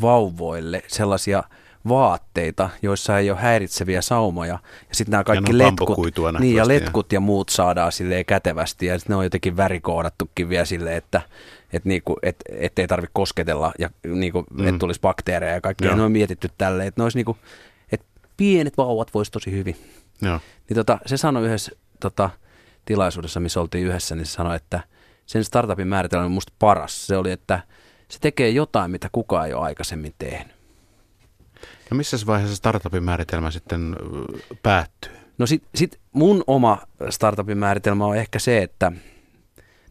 vauvoille 0.02 0.84
sellaisia 0.88 1.44
vaatteita, 1.88 2.70
joissa 2.82 3.20
ei 3.20 3.32
ole 3.32 3.40
häiritseviä 3.40 4.02
saumoja. 4.02 4.60
Ja 4.90 4.96
sitten 4.96 5.12
nämä 5.12 5.24
kaikki 5.24 5.58
letkut, 5.58 5.98
niin, 6.40 6.56
ja 6.56 6.64
ja- 6.64 6.68
letkut 6.68 7.14
ja 7.14 7.20
muut 7.20 7.50
saadaan 7.50 7.92
silleen 7.92 8.26
kätevästi. 8.26 8.86
Ja 8.86 9.00
sitten 9.00 9.14
ne 9.14 9.18
on 9.18 9.24
jotenkin 9.24 9.58
värikoodattukin 9.58 10.50
vielä 10.50 10.66
silleen, 10.66 10.98
että 10.98 11.22
et 11.74 11.86
niinku, 11.86 12.18
et, 12.24 12.36
ettei 12.50 12.88
tarvitse 12.88 13.12
kosketella 13.14 13.74
ja 13.80 13.90
niinku, 14.08 14.46
mm. 14.52 14.68
että 14.68 14.80
tulisi 14.80 15.02
bakteereja 15.02 15.54
ja 15.54 15.62
kaikki. 15.62 15.86
Joo. 15.86 15.92
Ja 15.92 15.98
ne 15.98 16.04
on 16.04 16.12
mietitty 16.12 16.50
tälleen, 16.58 16.88
että 16.88 17.02
niinku, 17.14 17.38
että 17.92 18.06
pienet 18.38 18.78
vauvat 18.78 19.14
voisi 19.14 19.32
tosi 19.32 19.52
hyvin. 19.52 19.76
Joo. 20.22 20.40
Niin 20.70 20.76
tota, 20.76 21.00
se 21.06 21.18
sanoi 21.18 21.46
yhdessä 21.46 21.72
tota, 22.00 22.30
tilaisuudessa, 22.86 23.40
missä 23.40 23.62
oltiin 23.62 23.88
yhdessä, 23.88 24.16
niin 24.16 24.26
se 24.26 24.32
sanoi, 24.32 24.56
että 24.56 24.80
sen 25.26 25.44
startupin 25.44 25.88
määritelmä 25.88 26.26
on 26.26 26.32
musta 26.32 26.54
paras. 26.60 27.08
Se 27.08 27.18
oli, 27.18 27.32
että 27.32 27.60
se 28.12 28.20
tekee 28.20 28.50
jotain, 28.50 28.92
mitä 28.92 29.10
kukaan 29.12 29.48
ei 29.48 29.54
ole 29.54 29.66
aikaisemmin 29.66 30.14
tehnyt. 30.18 30.56
No 31.92 31.98
missä 31.98 32.18
vaiheessa 32.26 32.56
startupin 32.56 33.04
määritelmä 33.04 33.52
sitten 33.52 33.96
päättyy? 34.64 35.12
No 35.38 35.46
sit, 35.46 35.64
sit 35.76 36.00
mun 36.12 36.44
oma 36.48 36.78
startupin 37.10 37.58
määritelmä 37.58 38.06
on 38.06 38.18
ehkä 38.18 38.40
se, 38.40 38.64
että, 38.64 38.92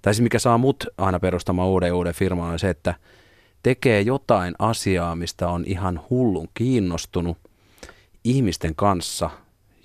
tai 0.03 0.15
se 0.15 0.23
mikä 0.23 0.39
saa 0.39 0.59
mut 0.59 0.87
aina 0.99 1.21
perustamaan 1.21 1.69
uuden 1.69 1.95
uuden 1.95 2.15
firman 2.15 2.53
on 2.53 2.59
se, 2.59 2.71
että 2.71 2.95
tekee 3.63 4.01
jotain 4.01 4.55
asiaa, 4.59 5.17
mistä 5.17 5.49
on 5.49 5.65
ihan 5.67 6.01
hullun 6.11 6.49
kiinnostunut 6.55 7.39
ihmisten 8.25 8.75
kanssa, 8.75 9.31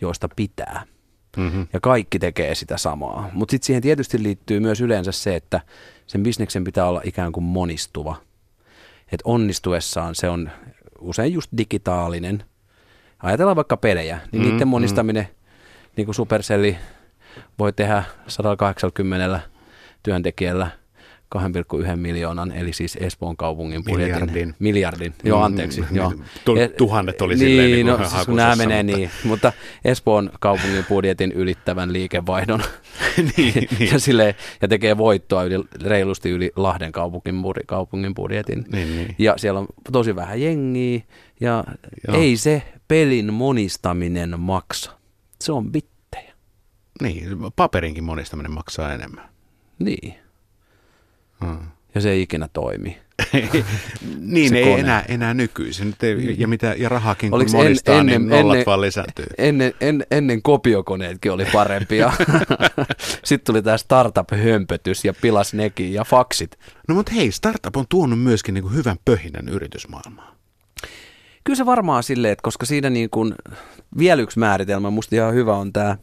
joista 0.01 0.29
pitää. 0.35 0.83
Mm-hmm. 1.37 1.67
Ja 1.73 1.79
kaikki 1.79 2.19
tekee 2.19 2.55
sitä 2.55 2.77
samaa. 2.77 3.29
Mutta 3.33 3.51
sitten 3.51 3.65
siihen 3.65 3.81
tietysti 3.81 4.23
liittyy 4.23 4.59
myös 4.59 4.81
yleensä 4.81 5.11
se, 5.11 5.35
että 5.35 5.61
sen 6.07 6.23
bisneksen 6.23 6.63
pitää 6.63 6.85
olla 6.85 7.01
ikään 7.03 7.31
kuin 7.31 7.43
monistuva. 7.43 8.15
Että 9.11 9.23
onnistuessaan 9.23 10.15
se 10.15 10.29
on 10.29 10.51
usein 10.99 11.33
just 11.33 11.51
digitaalinen. 11.57 12.43
Ajatellaan 13.19 13.55
vaikka 13.55 13.77
pelejä, 13.77 14.19
niin 14.31 14.41
mm-hmm. 14.41 14.51
niiden 14.53 14.67
monistaminen, 14.67 15.27
niin 15.97 16.05
kuin 16.05 16.15
Supercelli 16.15 16.77
voi 17.59 17.73
tehdä 17.73 18.03
180 18.27 19.41
työntekijällä– 20.03 20.71
2,1 21.35 21.95
miljoonan, 21.95 22.51
eli 22.51 22.73
siis 22.73 22.97
Espoon 23.01 23.37
kaupungin 23.37 23.83
budjetin. 23.83 24.15
Miljardin. 24.15 24.55
Miljardin, 24.59 25.13
joo 25.23 25.41
anteeksi. 25.41 25.81
Mm, 25.81 25.95
joo. 25.95 26.13
Tuhannet 26.77 27.21
oli 27.21 27.35
niin, 27.35 27.39
silleen 27.39 27.71
niin 27.71 27.87
no, 27.87 27.97
siis 27.97 28.27
nämä 28.27 28.55
menee 28.55 28.83
niin, 28.83 29.09
mutta 29.23 29.53
Espoon 29.85 30.29
kaupungin 30.39 30.85
budjetin 30.89 31.31
ylittävän 31.31 31.93
liikevaihdon 31.93 32.63
niin, 33.17 33.31
niin. 33.79 33.91
Ja, 33.91 33.99
silleen, 34.05 34.35
ja 34.61 34.67
tekee 34.67 34.97
voittoa 34.97 35.43
yli, 35.43 35.63
reilusti 35.83 36.29
yli 36.29 36.51
Lahden 36.55 36.91
kaupungin, 36.91 37.35
kaupungin 37.65 38.13
budjetin. 38.13 38.65
Niin, 38.71 38.95
niin. 38.95 39.15
Ja 39.17 39.33
siellä 39.37 39.59
on 39.59 39.67
tosi 39.91 40.15
vähän 40.15 40.41
jengiä 40.41 41.01
ja 41.39 41.63
joo. 42.07 42.21
ei 42.21 42.37
se 42.37 42.63
pelin 42.87 43.33
monistaminen 43.33 44.39
maksa. 44.39 44.91
Se 45.41 45.51
on 45.51 45.71
bittejä. 45.71 46.33
Niin, 47.01 47.27
paperinkin 47.55 48.03
monistaminen 48.03 48.51
maksaa 48.51 48.93
enemmän. 48.93 49.29
Niin. 49.79 50.24
Hmm. 51.39 51.57
Ja 51.95 52.01
se 52.01 52.11
ei 52.11 52.21
ikinä 52.21 52.49
toimi. 52.53 52.97
niin 54.19 54.49
se 54.49 54.57
ei 54.57 54.63
kone. 54.63 54.79
enää, 54.79 55.05
enää 55.07 55.33
nykyisin. 55.33 55.95
Ja, 56.37 56.47
mitä, 56.47 56.75
ja 56.77 56.89
rahakin 56.89 57.31
kun 57.31 57.45
monistaa, 57.51 57.99
en, 57.99 58.05
niin 58.05 58.15
ennen, 58.15 58.29
niin 58.29 58.39
nollat 58.39 58.55
ennen, 58.55 58.65
vaan 58.65 58.81
lisääntyy. 58.81 59.25
Ennen, 59.37 59.73
en, 59.81 60.05
ennen 60.11 60.41
kopiokoneetkin 60.41 61.31
oli 61.31 61.45
parempia. 61.53 62.13
Sitten 63.23 63.45
tuli 63.45 63.61
tämä 63.61 63.77
startup-hömpötys 63.77 65.05
ja 65.05 65.13
pilas 65.21 65.53
nekin 65.53 65.93
ja 65.93 66.03
faksit. 66.03 66.59
No 66.87 66.95
mutta 66.95 67.11
hei, 67.11 67.31
startup 67.31 67.77
on 67.77 67.85
tuonut 67.89 68.19
myöskin 68.19 68.53
niin 68.53 68.63
kuin 68.63 68.75
hyvän 68.75 68.97
pöhinän 69.05 69.49
yritysmaailmaan. 69.49 70.35
Kyllä 71.43 71.57
se 71.57 71.65
varmaan 71.65 72.03
silleen, 72.03 72.31
että 72.31 72.43
koska 72.43 72.65
siinä 72.65 72.89
niin 72.89 73.09
kuin, 73.09 73.35
vielä 73.97 74.21
yksi 74.21 74.39
määritelmä, 74.39 74.89
musta 74.89 75.15
ihan 75.15 75.33
hyvä 75.33 75.57
on 75.57 75.73
tämä 75.73 75.97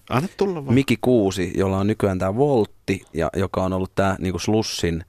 Miki 0.71 0.99
Kuusi, 1.01 1.53
jolla 1.57 1.79
on 1.79 1.87
nykyään 1.87 2.19
tämä 2.19 2.37
Voltti, 2.37 3.03
ja 3.15 3.31
joka 3.37 3.63
on 3.63 3.73
ollut 3.73 3.95
tämä 3.95 4.17
niin 4.21 4.33
kuin 4.33 4.41
Slussin 4.41 5.05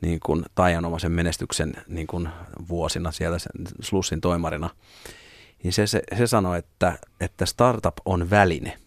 niin 0.00 0.20
kuin 0.26 0.44
taianomaisen 0.54 1.12
menestyksen 1.12 1.74
niin 1.88 2.06
kuin 2.06 2.28
vuosina 2.68 3.12
siellä 3.12 3.38
Slussin 3.80 4.20
toimarina. 4.20 4.70
Niin 5.62 5.72
se, 5.72 5.86
se, 5.86 6.02
se 6.18 6.26
sanoi, 6.26 6.58
että, 6.58 6.98
että 7.20 7.46
startup 7.46 7.96
on 8.04 8.30
väline. 8.30 8.78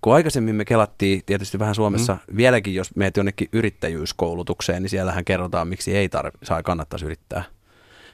Kun 0.00 0.14
aikaisemmin 0.14 0.54
me 0.54 0.64
kelattiin 0.64 1.22
tietysti 1.26 1.58
vähän 1.58 1.74
Suomessa, 1.74 2.14
mm. 2.14 2.36
vieläkin 2.36 2.74
jos 2.74 2.96
meet 2.96 3.16
jonnekin 3.16 3.48
yrittäjyyskoulutukseen, 3.52 4.82
niin 4.82 4.90
siellähän 4.90 5.24
kerrotaan, 5.24 5.68
miksi 5.68 5.96
ei 5.96 6.08
tarvi, 6.08 6.38
saa 6.42 6.62
kannattaisi 6.62 7.04
yrittää– 7.06 7.44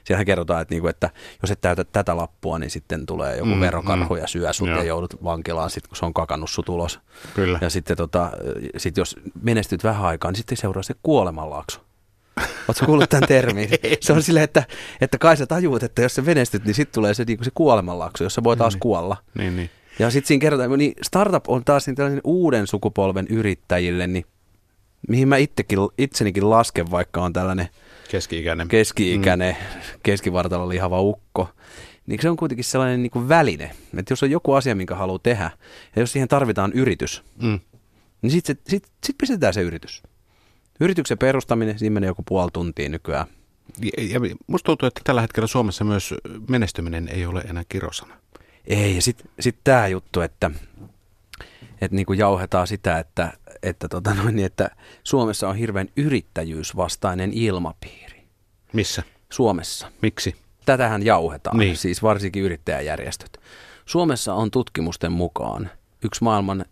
Siellähän 0.07 0.25
kerrotaan, 0.25 0.61
että, 0.61 0.73
niinku, 0.73 0.87
että 0.87 1.09
jos 1.41 1.51
et 1.51 1.61
täytä 1.61 1.83
tätä 1.83 2.17
lappua, 2.17 2.59
niin 2.59 2.69
sitten 2.69 3.05
tulee 3.05 3.37
joku 3.37 3.55
mm, 3.55 3.59
verokarhu 3.59 4.13
mm, 4.13 4.21
ja 4.21 4.27
syö 4.27 4.53
sut 4.53 4.67
ja 4.67 4.83
joudut 4.83 5.23
vankilaan, 5.23 5.69
sit, 5.69 5.87
kun 5.87 5.97
se 5.97 6.05
on 6.05 6.13
kakannut 6.13 6.49
sut 6.49 6.69
ulos. 6.69 6.99
Kyllä. 7.35 7.59
Ja 7.61 7.69
sitten 7.69 7.97
tota, 7.97 8.31
sit 8.77 8.97
jos 8.97 9.15
menestyt 9.41 9.83
vähän 9.83 10.05
aikaa, 10.05 10.31
niin 10.31 10.37
sitten 10.37 10.57
seuraa 10.57 10.83
se 10.83 10.95
kuolemanlaakso. 11.03 11.86
Oletko 12.67 12.85
kuullut 12.85 13.09
tämän 13.09 13.27
termin? 13.27 13.69
Se 14.01 14.13
on 14.13 14.23
silleen, 14.23 14.43
että, 14.43 14.63
että 15.01 15.17
kai 15.17 15.37
sä 15.37 15.45
tajuut, 15.45 15.83
että 15.83 16.01
jos 16.01 16.15
sä 16.15 16.21
menestyt, 16.21 16.65
niin 16.65 16.73
sitten 16.73 16.93
tulee 16.93 17.13
se, 17.13 17.23
niin 17.27 17.43
se 17.43 17.51
kuolemanlaakso, 17.53 18.23
jossa 18.23 18.43
voi 18.43 18.57
taas 18.57 18.73
niin, 18.73 18.79
kuolla. 18.79 19.17
Niin, 19.37 19.55
niin. 19.55 19.69
Ja 19.99 20.09
sitten 20.09 20.27
siinä 20.27 20.41
kerrotaan, 20.41 20.79
niin 20.79 20.93
startup 21.01 21.49
on 21.49 21.65
taas 21.65 21.87
niin 21.87 21.95
tällainen 21.95 22.21
uuden 22.23 22.67
sukupolven 22.67 23.27
yrittäjille, 23.29 24.07
niin 24.07 24.25
mihin 25.09 25.27
mä 25.27 25.37
itsekin, 25.37 25.79
itsenikin 25.97 26.49
lasken, 26.49 26.91
vaikka 26.91 27.21
on 27.21 27.33
tällainen– 27.33 27.69
Keski-ikäinen. 28.07 28.67
Keski-ikäinen, 28.67 29.55
mm. 29.55 29.99
keskivartalo 30.03 30.69
lihava 30.69 31.01
ukko. 31.01 31.49
Niin 32.07 32.21
se 32.21 32.29
on 32.29 32.37
kuitenkin 32.37 32.65
sellainen 32.65 33.03
niin 33.03 33.11
kuin 33.11 33.29
väline, 33.29 33.71
että 33.97 34.11
jos 34.11 34.23
on 34.23 34.31
joku 34.31 34.53
asia, 34.53 34.75
minkä 34.75 34.95
haluaa 34.95 35.19
tehdä, 35.19 35.51
ja 35.95 36.01
jos 36.01 36.11
siihen 36.11 36.27
tarvitaan 36.27 36.73
yritys, 36.73 37.23
mm. 37.41 37.59
niin 38.21 38.31
sitten 38.31 38.57
sit, 38.67 38.83
sit 39.03 39.15
pistetään 39.17 39.53
se 39.53 39.61
yritys. 39.61 40.03
Yrityksen 40.79 41.17
perustaminen, 41.17 41.79
siinä 41.79 41.93
menee 41.93 42.07
joku 42.07 42.23
puoli 42.23 42.51
tuntia 42.53 42.89
nykyään. 42.89 43.27
Ja, 43.81 44.19
ja 44.29 44.35
musta 44.47 44.65
tuntuu, 44.65 44.87
että 44.87 45.01
tällä 45.03 45.21
hetkellä 45.21 45.47
Suomessa 45.47 45.83
myös 45.83 46.13
menestyminen 46.49 47.07
ei 47.07 47.25
ole 47.25 47.41
enää 47.41 47.63
kirosana. 47.69 48.17
Ei, 48.67 48.95
ja 48.95 49.01
sitten 49.01 49.31
sit 49.39 49.57
tämä 49.63 49.87
juttu, 49.87 50.21
että, 50.21 50.51
että 51.81 51.95
niin 51.95 52.05
kuin 52.05 52.19
jauhetaan 52.19 52.67
sitä, 52.67 52.99
että 52.99 53.33
että, 53.63 53.87
tota 53.87 54.13
noin, 54.13 54.35
niin, 54.35 54.45
että 54.45 54.69
Suomessa 55.03 55.49
on 55.49 55.55
hirveän 55.55 55.87
yrittäjyysvastainen 55.97 57.33
ilmapiiri. 57.33 58.23
Missä? 58.73 59.03
Suomessa. 59.29 59.91
Miksi? 60.01 60.35
Tätähän 60.65 61.05
jauhetaan, 61.05 61.57
niin. 61.57 61.77
siis 61.77 62.03
varsinkin 62.03 62.43
yrittäjäjärjestöt. 62.43 63.39
Suomessa 63.85 64.33
on 64.33 64.51
tutkimusten 64.51 65.11
mukaan 65.11 65.71
yksi 66.03 66.23
maailman 66.23 66.65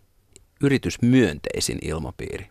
yritysmyönteisin 0.60 1.78
ilmapiiri. 1.82 2.50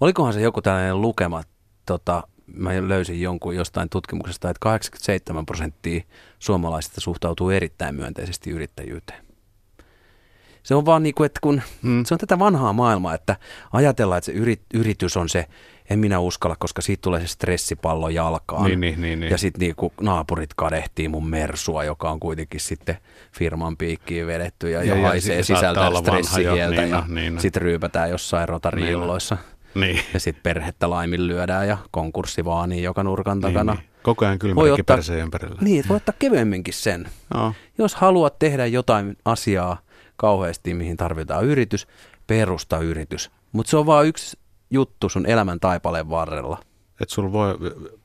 Olikohan 0.00 0.32
se 0.32 0.40
joku 0.40 0.62
tällainen 0.62 1.00
lukema, 1.00 1.42
tota, 1.86 2.22
mä 2.46 2.88
löysin 2.88 3.20
jonkun 3.20 3.56
jostain 3.56 3.88
tutkimuksesta, 3.88 4.50
että 4.50 4.60
87 4.60 5.46
prosenttia 5.46 6.02
suomalaisista 6.38 7.00
suhtautuu 7.00 7.50
erittäin 7.50 7.94
myönteisesti 7.94 8.50
yrittäjyyteen. 8.50 9.24
Se 10.62 10.74
on 10.74 10.86
vaan 10.86 11.02
niin 11.02 11.14
kuin, 11.14 11.26
että 11.26 11.40
kun 11.42 11.62
hmm. 11.82 12.04
se 12.04 12.14
on 12.14 12.18
tätä 12.18 12.38
vanhaa 12.38 12.72
maailmaa, 12.72 13.14
että 13.14 13.36
ajatellaan, 13.72 14.18
että 14.18 14.26
se 14.26 14.32
yrit, 14.32 14.62
yritys 14.74 15.16
on 15.16 15.28
se, 15.28 15.46
en 15.90 15.98
minä 15.98 16.18
uskalla, 16.18 16.56
koska 16.58 16.82
siitä 16.82 17.00
tulee 17.02 17.20
se 17.20 17.26
stressipallo 17.26 18.08
jalkaan. 18.08 18.64
Niin, 18.64 18.80
niin, 18.80 19.00
niin, 19.00 19.20
niin. 19.20 19.30
Ja 19.30 19.38
sitten 19.38 19.60
niin 19.60 19.92
naapurit 20.00 20.54
kadehtii 20.56 21.08
mun 21.08 21.26
mersua, 21.26 21.84
joka 21.84 22.10
on 22.10 22.20
kuitenkin 22.20 22.60
sitten 22.60 22.96
firman 23.32 23.76
piikkiin 23.76 24.26
vedetty 24.26 24.70
ja, 24.70 24.84
ja, 24.84 24.96
ja 24.96 25.08
haisee 25.08 25.42
sisältä 25.42 25.90
stressihieltä 25.98 26.80
niin, 26.80 26.90
ja 26.90 27.04
niin, 27.08 27.40
sitten 27.40 27.62
ryypätään 27.62 28.10
jossain 28.10 28.48
rotariilloissa. 28.48 29.34
Niin. 29.34 29.53
Niin. 29.74 30.00
Ja 30.14 30.20
sitten 30.20 30.42
perhettä 30.42 30.90
laiminlyödään 30.90 31.68
ja 31.68 31.78
konkurssi 31.90 32.44
vaanii 32.44 32.82
joka 32.82 33.02
nurkan 33.02 33.38
niin, 33.38 33.42
takana. 33.42 33.72
Niin, 33.72 33.80
niin. 33.80 34.02
Koko 34.02 34.24
ajan 34.24 34.38
kylmärikin 34.38 34.84
perseen 34.84 35.20
ympärillä. 35.20 35.58
Niin, 35.60 35.84
voi 35.88 35.96
ottaa 35.96 36.14
kevyemminkin 36.18 36.74
sen. 36.74 37.08
No. 37.34 37.54
Jos 37.78 37.94
haluat 37.94 38.38
tehdä 38.38 38.66
jotain 38.66 39.16
asiaa, 39.24 39.78
kauheasti, 40.16 40.74
mihin 40.74 40.96
tarvitaan 40.96 41.44
yritys, 41.44 41.86
perusta 42.26 42.78
yritys. 42.78 43.30
Mutta 43.52 43.70
se 43.70 43.76
on 43.76 43.86
vain 43.86 44.08
yksi 44.08 44.38
juttu 44.70 45.08
sun 45.08 45.26
elämän 45.26 45.60
taipaleen 45.60 46.10
varrella. 46.10 46.58
Että 47.00 47.14
sulla 47.14 47.32
voi, 47.32 47.58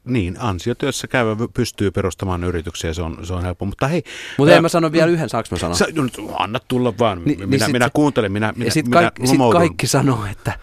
niin, 0.04 0.38
ansiotyössä 0.40 1.08
käyvä 1.08 1.36
pystyy 1.54 1.92
perustamaan 1.92 2.44
yrityksiä, 2.44 2.94
se 2.94 3.02
on, 3.02 3.18
se 3.24 3.34
on 3.34 3.44
helppo. 3.44 3.66
Mutta 3.66 3.88
hei. 3.88 4.04
Mutta 4.38 4.56
en 4.56 4.62
mä 4.62 4.70
sano 4.70 4.92
vielä 4.92 5.12
yhden, 5.12 5.30
saanko 5.30 5.48
mä 5.52 5.58
sanoa? 5.58 5.76
Sä, 5.76 5.86
no, 5.94 6.36
anna 6.38 6.60
tulla 6.68 6.94
vaan, 7.00 7.22
Ni, 7.26 7.36
minä, 7.36 7.46
niin 7.46 7.60
sit, 7.60 7.72
minä 7.72 7.90
kuuntelen, 7.94 8.32
minä, 8.32 8.54
minä, 8.56 8.72
sit 8.72 8.88
minä 8.88 9.02
kaikki, 9.02 9.28
sit 9.28 9.38
kaikki 9.52 9.88
sanoo, 9.88 10.26
että, 10.32 10.60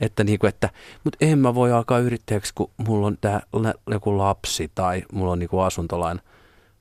että, 0.00 0.24
niinku, 0.24 0.46
että 0.46 0.70
mutta 1.04 1.18
en 1.20 1.38
mä 1.38 1.54
voi 1.54 1.72
alkaa 1.72 1.98
yrittäjäksi, 1.98 2.52
kun 2.54 2.70
mulla 2.76 3.06
on 3.06 3.18
tää 3.20 3.42
joku 3.90 4.18
lapsi 4.18 4.70
tai 4.74 5.02
mulla 5.12 5.32
on 5.32 5.38
niinku 5.38 5.58
asuntolain. 5.58 6.20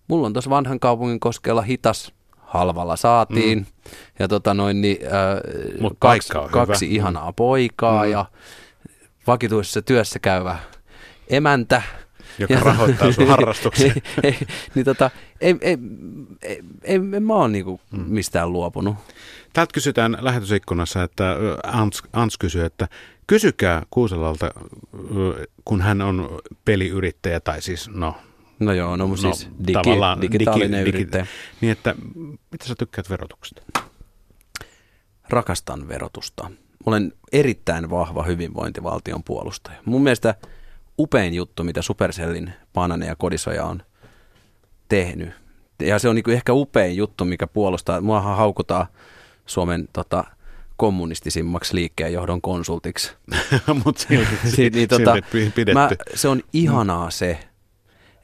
Mulla 0.07 0.27
on 0.27 0.33
tuossa 0.33 0.49
vanhan 0.49 0.79
kaupungin 0.79 1.19
koskella 1.19 1.61
hitas 1.61 2.13
halvalla 2.37 2.95
saatiin. 2.95 3.57
Mm. 3.57 3.65
Ja 4.19 4.27
tota 4.27 4.53
noin, 4.53 4.81
niin, 4.81 4.97
äh, 5.05 5.81
Mut 5.81 5.93
kaksi, 5.99 6.33
kaksi 6.51 6.95
ihanaa 6.95 7.33
poikaa 7.33 8.03
mm. 8.05 8.11
ja 8.11 8.25
vakituisessa 9.27 9.81
työssä 9.81 10.19
käyvä 10.19 10.57
emäntä. 11.27 11.81
Joka 12.39 12.53
ja, 12.53 12.59
rahoittaa 12.59 13.11
sun 13.11 13.27
harrastuksen. 13.37 13.91
ei, 13.91 14.01
ei, 14.23 14.37
niin 14.75 14.85
tota, 14.85 15.11
ei, 15.41 15.55
ei, 15.61 15.77
ei, 16.41 16.63
ei, 16.83 16.95
en 17.13 17.23
mä 17.23 17.33
ole 17.33 17.49
niinku 17.49 17.81
mm. 17.91 18.03
mistään 18.07 18.53
luopunut. 18.53 18.95
Täältä 19.53 19.73
kysytään 19.73 20.17
lähetysikkunassa, 20.21 21.03
että 21.03 21.35
Ans, 21.63 22.03
Ans 22.13 22.37
kysyy, 22.37 22.65
että 22.65 22.87
kysykää 23.27 23.83
Kuuselalta, 23.91 24.51
kun 25.65 25.81
hän 25.81 26.01
on 26.01 26.39
peliyrittäjä, 26.65 27.39
tai 27.39 27.61
siis 27.61 27.89
no 27.89 28.15
No 28.59 28.73
joo, 28.73 28.95
no, 28.95 29.07
no 29.07 29.15
siis 29.15 29.49
digi, 29.67 29.79
digitaalinen 30.21 30.85
digi, 30.85 30.97
yrittäjä. 30.97 31.23
Digi, 31.23 31.57
niin 31.61 31.71
että, 31.71 31.95
mitä 32.51 32.65
sä 32.65 32.75
tykkäät 32.75 33.09
verotuksesta? 33.09 33.61
Rakastan 35.29 35.87
verotusta. 35.87 36.51
olen 36.85 37.13
erittäin 37.31 37.89
vahva 37.89 38.23
hyvinvointivaltion 38.23 39.23
puolustaja. 39.23 39.77
Mun 39.85 40.03
mielestä 40.03 40.35
upein 40.99 41.33
juttu, 41.33 41.63
mitä 41.63 41.81
Supercellin 41.81 42.53
Panane 42.73 43.05
ja 43.05 43.15
Kodisoja 43.15 43.65
on 43.65 43.83
tehnyt. 44.89 45.29
Ja 45.81 45.99
se 45.99 46.09
on 46.09 46.15
niinku 46.15 46.31
ehkä 46.31 46.53
upein 46.53 46.97
juttu, 46.97 47.25
mikä 47.25 47.47
puolustaa. 47.47 48.01
Muahan 48.01 48.37
haukutaan 48.37 48.87
Suomen 49.45 49.87
tota, 49.93 50.23
kommunistisimmaksi 50.77 51.75
liikkeen 51.75 52.13
johdon 52.13 52.41
konsultiksi. 52.41 53.11
Mutta 53.85 54.01
silti, 54.01 54.37
Niin, 54.57 54.73
niin, 54.73 54.89
tota, 54.89 55.13
silti 55.13 55.51
pidetty. 55.55 55.73
mä, 55.73 55.89
se 56.13 56.27
on 56.27 56.41
ihanaa 56.53 57.09
se, 57.09 57.39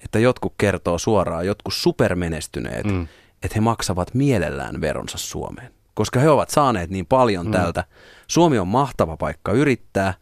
että 0.03 0.19
jotkut 0.19 0.53
kertoo 0.57 0.97
suoraan, 0.97 1.45
jotkut 1.45 1.73
supermenestyneet, 1.73 2.85
mm. 2.85 3.07
että 3.43 3.55
he 3.55 3.61
maksavat 3.61 4.13
mielellään 4.13 4.81
veronsa 4.81 5.17
Suomeen. 5.17 5.73
Koska 5.93 6.19
he 6.19 6.29
ovat 6.29 6.49
saaneet 6.49 6.89
niin 6.89 7.05
paljon 7.05 7.45
mm. 7.45 7.51
tältä. 7.51 7.83
Suomi 8.27 8.59
on 8.59 8.67
mahtava 8.67 9.17
paikka 9.17 9.51
yrittää. 9.51 10.13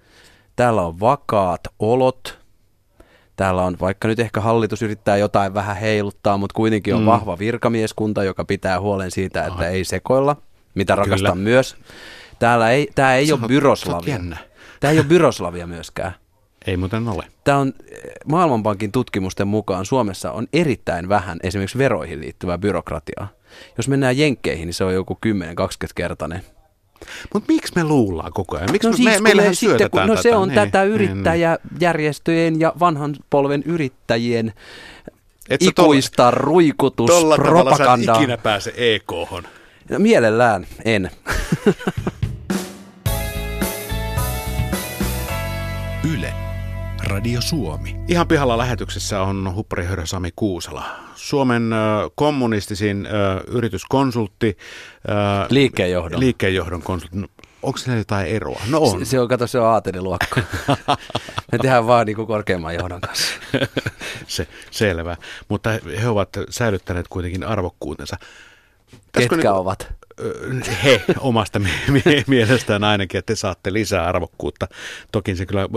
Täällä 0.56 0.82
on 0.82 1.00
vakaat 1.00 1.62
olot. 1.80 2.41
Täällä 3.42 3.64
on, 3.64 3.78
vaikka 3.82 4.08
nyt 4.08 4.20
ehkä 4.20 4.42
hallitus 4.42 4.82
yrittää 4.82 5.18
jotain 5.18 5.54
vähän 5.54 5.78
heiluttaa, 5.78 6.38
mutta 6.38 6.54
kuitenkin 6.54 6.96
on 6.96 7.02
Mm. 7.02 7.06
vahva 7.06 7.40
virkamieskunta, 7.40 8.24
joka 8.24 8.46
pitää 8.46 8.80
huolen 8.80 9.12
siitä, 9.12 9.46
että 9.46 9.68
ei 9.70 9.84
sekoilla, 9.84 10.36
mitä 10.76 10.94
Kyllä. 10.94 11.04
rakastan 11.06 11.38
myös. 11.38 11.76
Täällä 12.40 12.72
ei, 12.72 12.90
tämä 12.96 13.16
ei 13.16 13.28
Sä 13.28 13.34
ole 13.34 13.48
Byroslavia. 13.48 14.20
Tämä 14.80 14.92
ei 14.92 15.00
ole 15.00 15.06
Byroslavia 15.06 15.68
myöskään. 15.68 16.12
Ei 16.68 16.78
muuten 16.78 17.08
ole. 17.08 17.24
Tämä 17.44 17.58
on 17.58 17.74
eh, 17.92 17.98
Maailmanpankin 18.26 18.92
tutkimusten 18.92 19.48
mukaan 19.48 19.86
Suomessa 19.86 20.32
on 20.32 20.48
erittäin 20.54 21.10
vähän 21.10 21.38
esimerkiksi 21.44 21.78
veroihin 21.78 22.22
liittyvää 22.22 22.58
byrokratiaa. 22.58 23.28
Jos 23.78 23.88
mennään 23.88 24.18
jenkkeihin, 24.18 24.66
niin 24.66 24.74
se 24.74 24.84
on 24.84 24.94
joku 24.94 25.20
10-20 25.26 25.28
kertainen. 25.96 26.42
Mutta 27.34 27.54
miksi 27.54 27.74
me 27.76 27.84
luullaan 27.84 28.34
koko 28.34 28.58
ajan? 28.58 28.72
Miksi 28.72 28.88
No 28.88 28.92
me, 28.92 28.96
siis, 28.98 29.10
me, 29.10 29.20
meillähän 29.22 29.56
sitten, 29.56 29.90
kun, 29.92 30.02
no 30.08 30.16
se 30.16 30.22
tätä. 30.30 30.38
on 30.38 30.48
Niin, 30.48 30.56
tätä 30.56 30.82
niin, 30.84 30.92
yrittäjäjärjestöjen 30.94 32.60
ja 32.60 32.74
vanhan 32.80 33.16
polven 33.30 33.64
yrittäjien. 33.66 34.54
Et 35.50 35.62
sä 35.62 35.72
tolla- 35.76 35.94
ikuista 35.94 36.16
Tolla 36.24 36.32
tavalla 36.32 36.58
sä 36.58 36.66
ruikutuspropagandaa. 36.66 38.16
ikinä 38.16 38.38
pääse 38.38 38.74
EK-hon. 38.78 39.44
No, 39.90 40.00
mielellään 40.00 40.68
en. 40.86 41.12
Radio 47.12 47.42
Suomi. 47.42 47.96
Ihan 48.08 48.28
pihalla 48.28 48.58
lähetyksessä 48.58 49.22
on 49.22 49.56
hupparihyödä 49.56 50.06
Sami 50.06 50.30
Kuusala. 50.36 50.86
Suomen 51.16 51.72
kommunistisin 52.16 53.08
yrityskonsultti. 53.48 54.58
Liikkeenjohdon. 55.50 56.20
Liikkeenjohdon 56.20 56.82
konsultti. 56.82 57.18
No, 57.18 57.28
onko 57.64 57.78
siellä 57.78 57.98
jotain 57.98 58.28
eroa? 58.28 58.62
No 58.70 58.80
on. 58.80 59.00
Se, 59.00 59.06
se 59.06 59.20
on, 59.20 59.28
kato, 59.28 59.48
se 59.48 59.60
on 59.60 59.68
aateliluokko. 59.68 60.40
Me 61.52 61.58
tehdään 61.62 61.88
vaan 61.88 62.06
niin 62.06 62.16
kuin 62.16 62.28
korkeamman 62.28 62.76
johdon 62.76 63.02
kanssa. 63.02 63.34
Se, 64.28 64.48
selvä. 64.72 65.18
Mutta 65.50 65.70
he, 65.70 65.82
he 66.02 66.08
ovat 66.08 66.30
säilyttäneet 66.50 67.08
kuitenkin 67.08 67.44
arvokkuutensa. 67.44 68.18
Ketkä 69.12 69.36
niinku- 69.36 69.54
ovat? 69.54 69.94
He 70.84 71.02
omasta 71.20 71.60
mie- 71.60 72.02
mie- 72.06 72.24
mielestään 72.28 72.84
ainakin, 72.84 73.20
että 73.20 73.34
te 73.34 73.36
saatte 73.36 73.74
lisää 73.74 74.08
arvokkuutta. 74.08 74.68
Toki 75.12 75.36
se 75.36 75.46
kyllä 75.46 75.70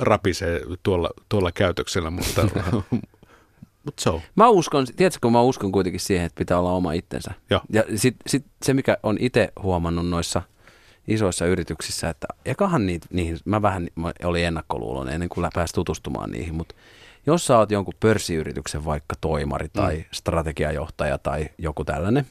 rapisee 0.00 0.60
tuolla, 0.82 1.10
tuolla 1.28 1.52
käytöksellä, 1.52 2.10
mutta, 2.10 2.42
mutta 3.84 4.02
se 4.02 4.10
on. 4.10 4.20
Mä 4.34 4.48
uskon, 4.48 4.86
tiedätkö, 4.96 5.18
kun 5.22 5.32
mä 5.32 5.42
uskon 5.42 5.72
kuitenkin 5.72 6.00
siihen, 6.00 6.26
että 6.26 6.38
pitää 6.38 6.58
olla 6.58 6.72
oma 6.72 6.92
itsensä. 6.92 7.30
Joo. 7.50 7.60
Ja 7.72 7.84
sit, 7.96 8.16
sit 8.26 8.44
se, 8.62 8.74
mikä 8.74 8.96
on 9.02 9.16
itse 9.20 9.52
huomannut 9.62 10.08
noissa 10.08 10.42
isoissa 11.08 11.46
yrityksissä, 11.46 12.08
että 12.08 12.26
ekahan 12.44 12.86
niitä, 12.86 13.06
niihin, 13.10 13.38
mä 13.44 13.62
vähän 13.62 13.88
mä 13.94 14.12
olin 14.24 14.44
ennakkoluuloinen 14.44 15.14
ennen 15.14 15.28
kuin 15.28 15.50
pääsi 15.54 15.74
tutustumaan 15.74 16.30
niihin, 16.30 16.54
mutta 16.54 16.74
jos 17.26 17.46
sä 17.46 17.58
oot 17.58 17.70
jonkun 17.70 17.94
pörssiyrityksen 18.00 18.84
vaikka 18.84 19.16
toimari 19.20 19.68
tai 19.68 19.96
mm. 19.96 20.04
strategiajohtaja 20.12 21.18
tai 21.18 21.48
joku 21.58 21.84
tällainen, 21.84 22.26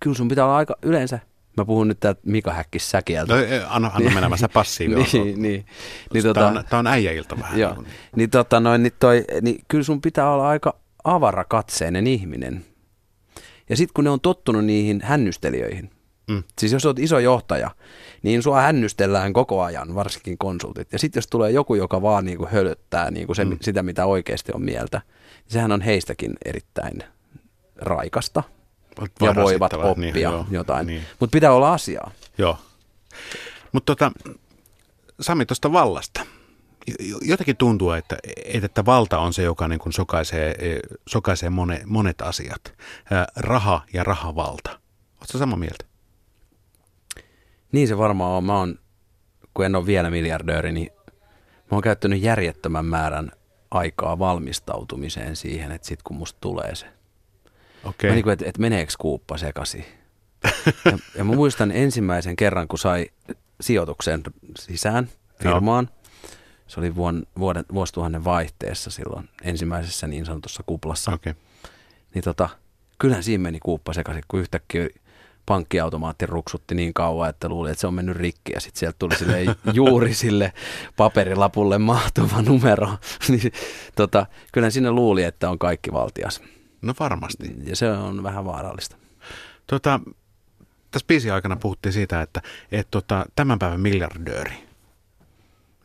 kyllä 0.00 0.16
sun 0.16 0.28
pitää 0.28 0.44
olla 0.44 0.56
aika 0.56 0.76
yleensä, 0.82 1.18
mä 1.56 1.64
puhun 1.64 1.88
nyt 1.88 2.00
täältä 2.00 2.20
Mika 2.24 2.52
Häkkis 2.52 2.90
säkieltä. 2.90 3.34
No, 3.34 3.40
eh, 3.40 3.62
anna, 3.76 3.90
anna 3.94 4.10
mennä, 4.10 4.28
mä 4.28 4.36
sä 4.36 4.48
passiivi 4.48 4.94
on. 4.94 5.04
niin, 5.12 5.42
niin, 5.42 5.66
niin, 6.14 6.22
Tämä 6.22 6.34
tota, 6.34 6.46
on, 6.46 6.64
tää 6.70 6.78
on 6.78 6.86
äijäilta 6.86 7.38
vähän. 7.38 7.60
Joo. 7.60 7.74
niin. 7.74 7.86
Niin, 8.16 8.30
tota, 8.30 8.60
noin, 8.60 8.82
niin, 8.82 8.92
toi, 8.98 9.24
niin 9.42 9.60
kyllä 9.68 9.84
sun 9.84 10.00
pitää 10.00 10.30
olla 10.30 10.48
aika 10.48 10.74
avarakatseinen 11.04 12.06
ihminen. 12.06 12.64
Ja 13.68 13.76
sitten 13.76 13.94
kun 13.94 14.04
ne 14.04 14.10
on 14.10 14.20
tottunut 14.20 14.64
niihin 14.64 15.00
hännystelijöihin, 15.04 15.90
Mm. 16.28 16.42
siis 16.58 16.72
jos 16.72 16.86
olet 16.86 16.98
iso 16.98 17.18
johtaja, 17.18 17.70
niin 18.22 18.42
sua 18.42 18.60
hännystellään 18.60 19.32
koko 19.32 19.62
ajan, 19.62 19.94
varsinkin 19.94 20.38
konsultit. 20.38 20.92
Ja 20.92 20.98
sitten 20.98 21.18
jos 21.18 21.26
tulee 21.26 21.50
joku, 21.50 21.74
joka 21.74 22.02
vaan 22.02 22.24
niinku 22.24 22.48
hölöttää 22.52 23.10
niinku 23.10 23.34
se, 23.34 23.44
mm. 23.44 23.56
sitä, 23.60 23.82
mitä 23.82 24.06
oikeasti 24.06 24.52
on 24.54 24.62
mieltä, 24.62 25.00
niin 25.44 25.52
sehän 25.52 25.72
on 25.72 25.80
heistäkin 25.80 26.32
erittäin 26.44 27.02
raikasta. 27.76 28.42
Ja 29.00 29.34
voivat 29.34 29.60
rasittavaa. 29.72 29.90
oppia 29.90 30.12
Niin, 30.12 30.22
joo, 30.22 30.46
jotain. 30.50 30.86
Niin. 30.86 31.02
Mutta 31.20 31.32
pitää 31.36 31.52
olla 31.52 31.72
asiaa. 31.72 32.10
Joo. 32.38 32.58
Mutta 33.72 33.94
tota, 33.94 34.12
Sami 35.20 35.46
tuosta 35.46 35.72
vallasta. 35.72 36.20
Jo- 37.00 37.18
Jotenkin 37.22 37.56
tuntuu, 37.56 37.90
että, 37.90 38.16
että 38.44 38.84
valta 38.84 39.18
on 39.18 39.32
se, 39.32 39.42
joka 39.42 39.68
niin 39.68 39.78
kuin 39.78 39.92
sokaisee, 39.92 40.54
eh, 40.58 40.78
sokaisee 41.08 41.50
monet, 41.50 41.84
monet 41.86 42.20
asiat. 42.22 42.74
Raha 43.36 43.80
ja 43.92 44.04
rahavalta. 44.04 44.70
Oletko 45.20 45.38
samaa 45.38 45.58
mieltä? 45.58 45.84
Niin 47.72 47.88
se 47.88 47.98
varmaan 47.98 48.32
on. 48.32 48.44
Mä 48.44 48.58
oon, 48.58 48.78
kun 49.54 49.64
en 49.66 49.76
ole 49.76 49.86
vielä 49.86 50.10
miljardööri, 50.10 50.72
niin 50.72 50.90
mä 51.42 51.68
oon 51.70 51.82
käyttänyt 51.82 52.22
järjettömän 52.22 52.84
määrän 52.86 53.32
aikaa 53.70 54.18
valmistautumiseen 54.18 55.36
siihen, 55.36 55.72
että 55.72 55.88
sit 55.88 56.02
kun 56.02 56.16
musta 56.16 56.38
tulee 56.40 56.74
se. 56.74 56.86
Okei. 57.84 58.10
Mä 58.10 58.14
niin 58.14 58.22
kuin, 58.22 58.32
että, 58.32 58.44
että 58.48 58.60
meneekö 58.60 58.92
kuuppa 58.98 59.38
sekaisin. 59.38 59.84
Ja, 60.84 60.98
ja 61.14 61.24
mä 61.24 61.34
muistan 61.34 61.70
ensimmäisen 61.72 62.36
kerran, 62.36 62.68
kun 62.68 62.78
sai 62.78 63.06
sijoituksen 63.60 64.22
sisään 64.58 65.08
firmaan. 65.42 65.90
Se 66.66 66.80
oli 66.80 66.94
vuon, 66.94 67.26
vuoden, 67.38 67.64
vuosituhannen 67.74 68.24
vaihteessa 68.24 68.90
silloin 68.90 69.28
ensimmäisessä 69.42 70.06
niin 70.06 70.26
sanotussa 70.26 70.62
kuplassa. 70.66 71.12
Okei. 71.12 71.34
Niin 72.14 72.24
tota, 72.24 72.48
kyllähän 72.98 73.24
siinä 73.24 73.42
meni 73.42 73.58
kuuppa 73.62 73.92
sekaisin, 73.92 74.24
kun 74.28 74.40
yhtäkkiä 74.40 74.88
pankkiautomaatti 75.46 76.26
ruksutti 76.26 76.74
niin 76.74 76.94
kauan, 76.94 77.30
että 77.30 77.48
luuli, 77.48 77.70
että 77.70 77.80
se 77.80 77.86
on 77.86 77.94
mennyt 77.94 78.16
rikki 78.16 78.52
ja 78.54 78.60
sitten 78.60 78.80
sieltä 78.80 78.96
tuli 78.98 79.16
sille 79.16 79.56
juuri 79.72 80.14
sille 80.14 80.52
paperilapulle 80.96 81.78
mahtuva 81.78 82.42
numero. 82.42 82.88
niin, 83.28 83.52
tota, 83.96 84.26
kyllähän 84.52 84.72
sinne 84.72 84.90
luuli, 84.90 85.22
että 85.22 85.50
on 85.50 85.58
kaikki 85.58 85.92
valtias. 85.92 86.42
No 86.82 86.94
varmasti. 87.00 87.54
Ja 87.64 87.76
se 87.76 87.90
on 87.90 88.22
vähän 88.22 88.44
vaarallista. 88.44 88.96
Tota, 89.66 90.00
tässä 90.90 91.06
biisin 91.06 91.32
aikana 91.32 91.56
puhuttiin 91.56 91.92
siitä, 91.92 92.22
että 92.22 92.42
et, 92.72 92.88
tota, 92.90 93.26
tämän 93.36 93.58
päivän 93.58 93.80
miljardööri, 93.80 94.68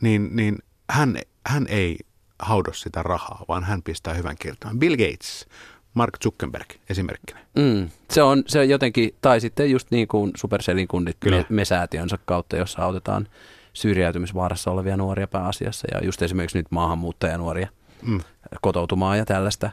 niin, 0.02 0.30
niin 0.36 0.58
hän, 0.90 1.18
hän 1.48 1.66
ei 1.70 1.98
haudo 2.40 2.74
sitä 2.74 3.04
rahaa, 3.04 3.46
vaan 3.48 3.64
hän 3.64 3.84
pistää 3.84 4.14
hyvän 4.14 4.36
kirjoittamaan. 4.40 4.80
Bill 4.80 4.96
Gates, 4.96 5.48
Mark 5.94 6.18
Zuckerberg 6.24 6.68
esimerkkinä. 6.90 7.40
Mm, 7.56 7.90
se, 8.10 8.24
on, 8.24 8.44
se 8.48 8.60
on 8.60 8.70
jotenkin, 8.70 9.16
tai 9.22 9.42
sitten 9.42 9.72
just 9.72 9.92
niin 9.92 10.08
kuin 10.08 10.32
Supercellin 10.38 10.88
kundit 10.88 11.18
Kyllä. 11.20 11.38
me, 11.38 11.46
me 11.50 11.66
säätiönsä 11.66 12.18
kautta, 12.26 12.58
jossa 12.58 12.82
autetaan 12.84 13.28
syrjäytymisvaarassa 13.74 14.72
olevia 14.72 14.98
nuoria 14.98 15.28
pääasiassa 15.28 15.88
ja 15.92 16.06
just 16.06 16.22
esimerkiksi 16.22 16.58
nyt 16.58 16.72
maahanmuuttajanuoria 16.72 17.68
Mm. 18.02 18.20
kotoutumaan 18.62 19.18
ja 19.18 19.26
tällaista. 19.26 19.70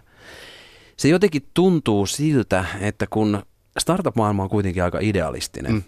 Se 1.01 1.09
jotenkin 1.09 1.43
tuntuu 1.55 2.07
siltä, 2.07 2.65
että 2.81 3.07
kun 3.11 3.43
startup-maailma 3.79 4.43
on 4.43 4.49
kuitenkin 4.49 4.85
aika 4.85 4.99
idealistinen. 5.01 5.73
Mm. 5.73 5.83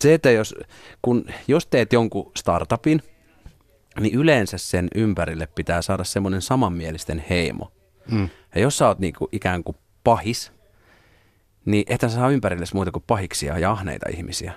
Se, 0.00 0.14
että 0.14 0.30
jos, 0.30 0.54
kun, 1.02 1.24
jos 1.48 1.66
teet 1.66 1.92
jonkun 1.92 2.32
startupin, 2.36 3.02
niin 4.00 4.14
yleensä 4.14 4.58
sen 4.58 4.88
ympärille 4.94 5.48
pitää 5.54 5.82
saada 5.82 6.04
semmoinen 6.04 6.42
samanmielisten 6.42 7.24
heimo. 7.30 7.72
Mm. 8.10 8.28
Ja 8.54 8.60
jos 8.60 8.78
sä 8.78 8.88
oot 8.88 8.98
niinku 8.98 9.28
ikään 9.32 9.64
kuin 9.64 9.76
pahis, 10.04 10.52
niin 11.64 11.84
ethän 11.88 12.10
sä 12.10 12.16
saa 12.16 12.30
ympärille 12.30 12.66
muuta 12.74 12.90
kuin 12.90 13.04
pahiksia 13.06 13.58
ja 13.58 13.70
ahneita 13.70 14.06
ihmisiä. 14.10 14.52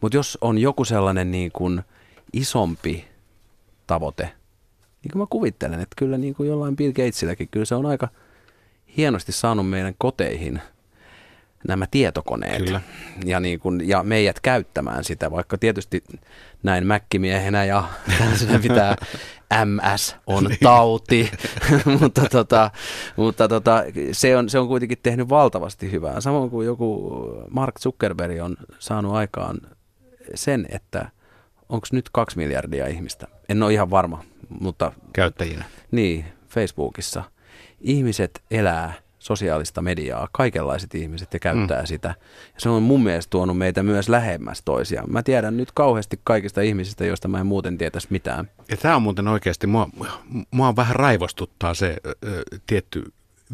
Mutta 0.00 0.16
jos 0.16 0.38
on 0.40 0.58
joku 0.58 0.84
sellainen 0.84 1.30
niin 1.30 1.52
kuin 1.52 1.82
isompi 2.32 3.04
tavoite, 3.86 4.24
niin 5.02 5.12
kuin 5.12 5.22
mä 5.22 5.26
kuvittelen, 5.30 5.80
että 5.80 5.94
kyllä 5.96 6.18
niin 6.18 6.34
kuin 6.34 6.48
jollain 6.48 6.76
Bill 6.76 6.92
Gatesilläkin, 6.92 7.48
kyllä 7.48 7.66
se 7.66 7.74
on 7.74 7.86
aika 7.86 8.08
hienosti 8.96 9.32
saanut 9.32 9.70
meidän 9.70 9.94
koteihin 9.98 10.60
nämä 11.68 11.86
tietokoneet 11.90 12.64
Kyllä. 12.64 12.80
ja, 13.24 13.40
niin 13.40 13.60
kuin, 13.60 13.88
ja 13.88 14.02
meidät 14.02 14.40
käyttämään 14.40 15.04
sitä, 15.04 15.30
vaikka 15.30 15.58
tietysti 15.58 16.04
näin 16.62 16.86
mäkkimiehenä 16.86 17.64
ja 17.64 17.84
tällaisena 18.18 18.58
pitää 18.58 18.96
MS 19.64 20.16
on 20.26 20.50
tauti, 20.62 21.30
mutta, 22.00 22.22
tota, 22.30 22.70
mutta 23.16 23.48
tota, 23.48 23.84
se, 24.12 24.36
on, 24.36 24.48
se 24.48 24.58
on 24.58 24.68
kuitenkin 24.68 24.98
tehnyt 25.02 25.28
valtavasti 25.28 25.92
hyvää. 25.92 26.20
Samoin 26.20 26.50
kuin 26.50 26.66
joku 26.66 27.12
Mark 27.50 27.80
Zuckerberg 27.80 28.42
on 28.42 28.56
saanut 28.78 29.14
aikaan 29.14 29.58
sen, 30.34 30.66
että 30.68 31.10
onko 31.68 31.86
nyt 31.92 32.08
kaksi 32.12 32.36
miljardia 32.36 32.86
ihmistä? 32.86 33.26
En 33.48 33.62
ole 33.62 33.72
ihan 33.72 33.90
varma, 33.90 34.24
mutta 34.60 34.92
Käyttäjinä. 35.12 35.64
niin, 35.90 36.24
Facebookissa. 36.48 37.24
Ihmiset 37.80 38.42
elää 38.50 38.92
sosiaalista 39.18 39.82
mediaa, 39.82 40.28
kaikenlaiset 40.32 40.94
ihmiset 40.94 41.34
ja 41.34 41.40
käyttää 41.40 41.80
mm. 41.80 41.86
sitä. 41.86 42.14
Ja 42.54 42.60
se 42.60 42.68
on 42.68 42.82
mun 42.82 43.02
mielestä 43.02 43.30
tuonut 43.30 43.58
meitä 43.58 43.82
myös 43.82 44.08
lähemmäs 44.08 44.62
toisiaan. 44.64 45.12
Mä 45.12 45.22
tiedän 45.22 45.56
nyt 45.56 45.72
kauheasti 45.72 46.20
kaikista 46.24 46.60
ihmisistä, 46.60 47.04
joista 47.04 47.28
mä 47.28 47.40
en 47.40 47.46
muuten 47.46 47.78
tietäisi 47.78 48.08
mitään. 48.10 48.50
Ja 48.70 48.76
tämä 48.76 48.96
on 48.96 49.02
muuten 49.02 49.28
oikeasti, 49.28 49.66
mua, 49.66 49.88
mua 50.50 50.76
vähän 50.76 50.96
raivostuttaa 50.96 51.74
se 51.74 51.96
ö, 52.06 52.42
tietty 52.66 53.04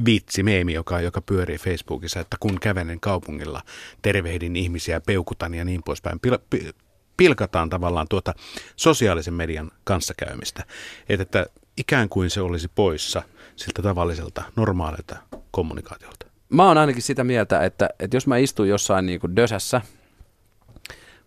vitsi, 0.04 0.42
meemi, 0.42 0.72
joka, 0.72 1.00
joka 1.00 1.20
pyörii 1.20 1.59
Facebookissa, 1.59 2.20
että 2.20 2.37
kun 2.40 2.61
kävelen 2.61 3.00
kaupungilla, 3.00 3.62
tervehdin 4.02 4.56
ihmisiä, 4.56 5.00
peukutan 5.00 5.54
ja 5.54 5.64
niin 5.64 5.83
poispäin. 5.83 6.20
Pil, 6.20 6.38
pil, 6.50 6.72
pilkataan 7.16 7.70
tavallaan 7.70 8.06
tuota 8.11 8.35
sosiaalisen 8.76 9.35
median 9.35 9.70
kanssakäymistä. 9.85 10.64
Että, 11.09 11.22
että 11.22 11.46
ikään 11.81 12.09
kuin 12.09 12.31
se 12.31 12.40
olisi 12.40 12.69
poissa 12.75 13.23
siltä 13.57 13.83
tavalliselta, 13.83 14.43
normaalilta 14.57 15.16
kommunikaatiolta. 15.51 16.27
Mä 16.49 16.69
oon 16.69 16.79
ainakin 16.79 17.03
sitä 17.03 17.25
mieltä, 17.25 17.64
että, 17.64 17.88
että 17.99 18.16
jos 18.16 18.27
mä 18.27 18.37
istun 18.37 18.69
jossain 18.69 19.07
niin 19.07 19.21
kuin 19.21 19.37
dösässä 19.37 19.81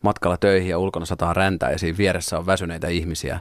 matkalla 0.02 0.38
töihin 0.38 0.70
ja 0.70 0.80
ulkona 0.80 1.06
sataa 1.06 1.34
räntää 1.34 1.72
ja 1.72 1.80
siinä 1.80 1.98
vieressä 1.98 2.40
on 2.40 2.46
väsyneitä 2.46 2.88
ihmisiä, 2.88 3.40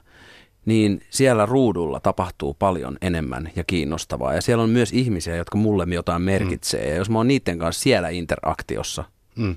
niin 0.66 1.02
siellä 1.10 1.46
ruudulla 1.46 2.00
tapahtuu 2.00 2.54
paljon 2.54 2.96
enemmän 3.00 3.50
ja 3.56 3.64
kiinnostavaa. 3.64 4.34
Ja 4.34 4.42
siellä 4.42 4.64
on 4.64 4.70
myös 4.70 4.92
ihmisiä, 4.92 5.36
jotka 5.36 5.58
mulle 5.58 5.86
jotain 5.94 6.22
merkitsee. 6.22 6.84
Mm. 6.84 6.90
Ja 6.90 6.96
jos 6.96 7.10
mä 7.10 7.18
oon 7.18 7.28
niiden 7.28 7.58
kanssa 7.58 7.82
siellä 7.82 8.08
interaktiossa, 8.08 9.04
mm. 9.36 9.56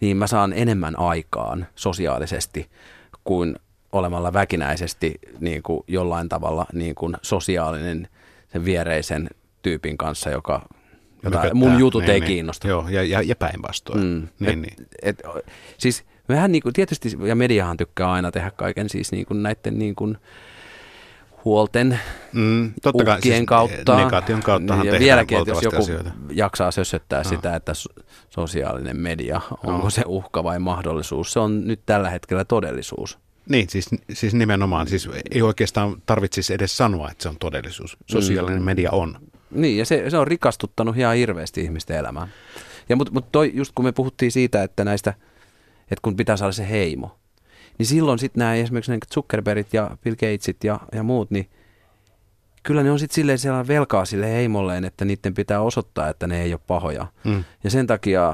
niin 0.00 0.16
mä 0.16 0.26
saan 0.26 0.52
enemmän 0.52 0.98
aikaan 0.98 1.66
sosiaalisesti 1.74 2.70
kuin 3.24 3.56
olemalla 3.94 4.32
väkinäisesti 4.32 5.14
niin 5.40 5.62
kuin 5.62 5.80
jollain 5.88 6.28
tavalla 6.28 6.66
niin 6.72 6.94
kuin 6.94 7.16
sosiaalinen 7.22 8.08
sen 8.52 8.64
viereisen 8.64 9.28
tyypin 9.62 9.98
kanssa, 9.98 10.30
joka 10.30 10.62
jota 11.22 11.54
mun 11.54 11.78
jutut 11.78 12.02
Niin, 12.02 12.10
ei 12.10 12.20
niin. 12.20 12.26
kiinnosta. 12.28 12.68
Joo, 12.68 12.88
ja, 12.88 13.02
ja, 13.02 13.22
ja 13.22 13.36
päinvastoin. 13.36 14.00
Mm. 14.04 14.28
Niin, 14.38 14.50
et, 14.50 14.58
niin. 14.78 14.88
Et, 15.02 15.22
siis 15.78 16.04
mehän 16.28 16.52
niin 16.52 16.62
kuin, 16.62 16.72
tietysti, 16.72 17.08
ja 17.24 17.34
mediahan 17.34 17.76
tykkää 17.76 18.12
aina 18.12 18.30
tehdä 18.30 18.50
kaiken 18.50 18.88
siis 18.88 19.12
niin 19.12 19.26
kuin 19.26 19.42
näiden 19.42 19.78
niin 19.78 19.94
kuin 19.94 20.18
huolten, 21.44 22.00
Mm, 22.32 22.72
totta 22.82 23.04
kai, 23.04 23.22
siis 23.22 23.42
kautta. 23.46 23.96
Negaation 23.96 24.42
kauttahan 24.42 24.86
ja 24.86 24.98
vieläkin, 24.98 25.38
että 25.38 25.50
jos 25.50 25.62
joku 25.62 25.76
asioita. 25.82 26.10
jaksaa 26.30 26.70
sössöttää 26.70 27.24
sitä, 27.24 27.56
että 27.56 27.74
so- 27.74 27.88
sosiaalinen 28.30 28.96
media, 28.96 29.40
onko 29.50 29.80
Joo. 29.82 29.90
se 29.90 30.02
uhka 30.06 30.44
vai 30.44 30.58
mahdollisuus, 30.58 31.32
se 31.32 31.40
on 31.40 31.66
nyt 31.66 31.80
tällä 31.86 32.10
hetkellä 32.10 32.44
todellisuus. 32.44 33.18
Niin, 33.48 33.70
siis, 33.70 33.88
siis 34.12 34.34
nimenomaan. 34.34 34.88
Siis 34.88 35.08
ei 35.30 35.42
oikeastaan 35.42 36.02
tarvitsisi 36.06 36.54
edes 36.54 36.76
sanoa, 36.76 37.10
että 37.10 37.22
se 37.22 37.28
on 37.28 37.36
todellisuus. 37.40 37.96
Sosiaalinen 38.06 38.58
Mm. 38.62 38.64
media 38.64 38.90
on. 38.90 39.18
Niin, 39.50 39.78
ja 39.78 39.84
se, 39.86 40.10
se 40.10 40.18
on 40.18 40.26
rikastuttanut 40.26 40.96
ihan 40.96 41.16
hirveästi 41.16 41.60
ihmisten 41.60 41.96
elämää. 41.96 42.28
Ja 42.88 42.96
mutta 42.96 43.12
mut 43.12 43.32
toi, 43.32 43.50
just 43.54 43.72
kun 43.74 43.84
me 43.84 43.92
puhuttiin 43.92 44.32
siitä, 44.32 44.62
että 44.62 44.84
näistä, 44.84 45.14
että 45.82 46.02
kun 46.02 46.16
pitää 46.16 46.36
saada 46.36 46.52
se 46.52 46.68
heimo, 46.70 47.18
niin 47.78 47.86
silloin 47.86 48.18
sitten 48.18 48.38
nämä 48.40 48.54
esimerkiksi 48.54 48.90
nämä 48.90 48.98
Zuckerbergit 49.14 49.74
ja 49.74 49.96
Bill 50.04 50.14
Gatesit 50.14 50.64
ja, 50.64 50.80
ja 50.92 51.02
muut, 51.02 51.30
niin 51.30 51.50
kyllä 52.62 52.82
ne 52.82 52.90
on 52.90 52.98
sitten 52.98 53.14
silleen 53.14 53.38
siellä 53.38 53.66
velkaa 53.66 54.04
sille 54.04 54.32
heimolleen, 54.32 54.84
että 54.84 55.04
niiden 55.04 55.34
pitää 55.34 55.60
osoittaa, 55.60 56.08
että 56.08 56.26
ne 56.26 56.42
ei 56.42 56.52
ole 56.52 56.60
pahoja. 56.66 57.06
Mm. 57.24 57.44
Ja 57.64 57.70
sen 57.70 57.86
takia 57.86 58.32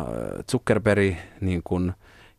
Zuckerberg 0.51 1.15
niin 1.41 1.61
kun 1.65 1.93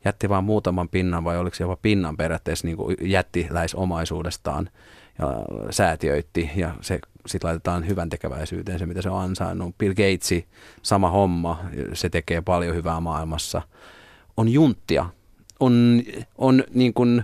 jätti 0.05 0.29
vain 0.29 0.43
muutaman 0.43 0.89
pinnan, 0.89 1.23
vai 1.23 1.37
oliko 1.37 1.55
se 1.55 1.63
jopa 1.63 1.77
pinnan 1.81 2.17
periaatteessa 2.17 2.67
niin 2.67 2.77
kuin 2.77 2.97
jättiläisomaisuudestaan 3.01 4.69
ja 5.19 5.27
säätiöitti, 5.69 6.51
ja 6.55 6.75
se 6.81 6.99
sitten 7.25 7.47
laitetaan 7.47 7.87
hyvän 7.87 8.09
tekeväisyyteen 8.09 8.79
se, 8.79 8.85
mitä 8.85 9.01
se 9.01 9.09
on 9.09 9.21
ansainnut. 9.21 9.77
Bill 9.77 9.93
Gatesi, 9.93 10.47
sama 10.81 11.09
homma, 11.09 11.59
se 11.93 12.09
tekee 12.09 12.41
paljon 12.41 12.75
hyvää 12.75 12.99
maailmassa. 12.99 13.61
On 14.37 14.49
junttia, 14.49 15.05
on, 15.59 16.03
on 16.37 16.63
niin 16.73 16.93
kuin 16.93 17.23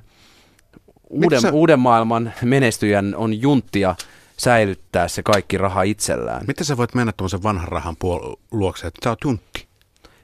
uuden, 1.10 1.42
sä- 1.42 1.52
uuden 1.52 1.80
maailman 1.80 2.34
menestyjän 2.44 3.16
on 3.16 3.42
junttia 3.42 3.96
säilyttää 4.38 5.08
se 5.08 5.24
kaikki 5.24 5.58
raha 5.58 5.84
itsellään. 5.84 6.46
Miten 6.48 6.66
sä 6.66 6.78
voit 6.78 6.96
mennä 6.96 7.12
tuommoisen 7.12 7.44
vanhan 7.44 7.68
rahan 7.68 7.96
puol- 7.96 8.40
luokse, 8.52 8.88
että 8.88 9.00
sä 9.04 9.10
oot 9.10 9.24
juntti? 9.24 9.67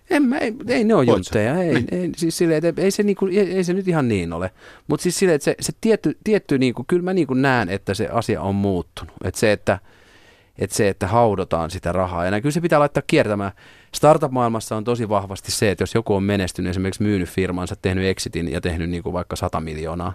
En 0.09 0.23
mä, 0.23 0.37
ei, 0.37 0.53
ei 0.67 0.83
ne 0.83 0.95
ole 0.95 1.05
Voit 1.05 1.17
juntteja, 1.17 1.57
ei, 1.57 1.73
Niin. 1.73 1.87
ei, 1.91 2.11
siis 2.17 2.37
silleen, 2.37 2.65
että 2.65 2.81
ei 2.81 2.91
se, 2.91 3.03
niinku, 3.03 3.25
ei, 3.27 3.39
ei 3.39 3.63
se 3.63 3.73
nyt 3.73 3.87
ihan 3.87 4.07
niin 4.07 4.33
ole. 4.33 4.51
Mutta 4.87 5.03
siis 5.03 5.19
silleen, 5.19 5.35
että 5.35 5.45
se, 5.45 5.55
se 5.59 5.73
tietty, 5.81 6.17
tietty 6.23 6.57
niinku, 6.57 6.83
kyllä 6.87 7.03
mä 7.03 7.13
niinku 7.13 7.33
näen, 7.33 7.69
että 7.69 7.93
se 7.93 8.07
asia 8.07 8.41
on 8.41 8.55
muuttunut. 8.55 9.13
Että 9.23 9.39
se, 9.39 9.51
että, 9.51 9.79
että 10.59 10.75
se, 10.75 10.89
että 10.89 11.07
haudotaan 11.07 11.71
sitä 11.71 11.91
rahaa. 11.91 12.25
Ja 12.25 12.41
kyllä 12.41 12.53
se 12.53 12.61
pitää 12.61 12.79
laittaa 12.79 13.03
kiertämään. 13.07 13.51
Startup-maailmassa 13.95 14.75
on 14.75 14.83
tosi 14.83 15.09
vahvasti 15.09 15.51
se, 15.51 15.71
että 15.71 15.81
jos 15.81 15.95
joku 15.95 16.15
on 16.15 16.23
menestynyt, 16.23 16.69
esimerkiksi 16.69 17.03
myynyt 17.03 17.29
firmansa, 17.29 17.75
tehnyt 17.81 18.05
exitin 18.05 18.51
ja 18.51 18.61
tehnyt 18.61 18.89
niinku 18.89 19.13
vaikka 19.13 19.35
100 19.35 19.61
miljoonaa, 19.61 20.13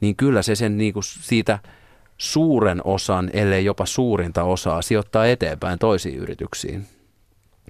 niin 0.00 0.16
kyllä 0.16 0.42
se 0.42 0.54
sen 0.54 0.78
niinku 0.78 1.02
siitä 1.02 1.58
suuren 2.18 2.80
osan, 2.84 3.30
ellei 3.32 3.64
jopa 3.64 3.86
suurinta 3.86 4.44
osaa, 4.44 4.82
sijoittaa 4.82 5.26
eteenpäin 5.26 5.78
toisiin 5.78 6.18
yrityksiin 6.18 6.86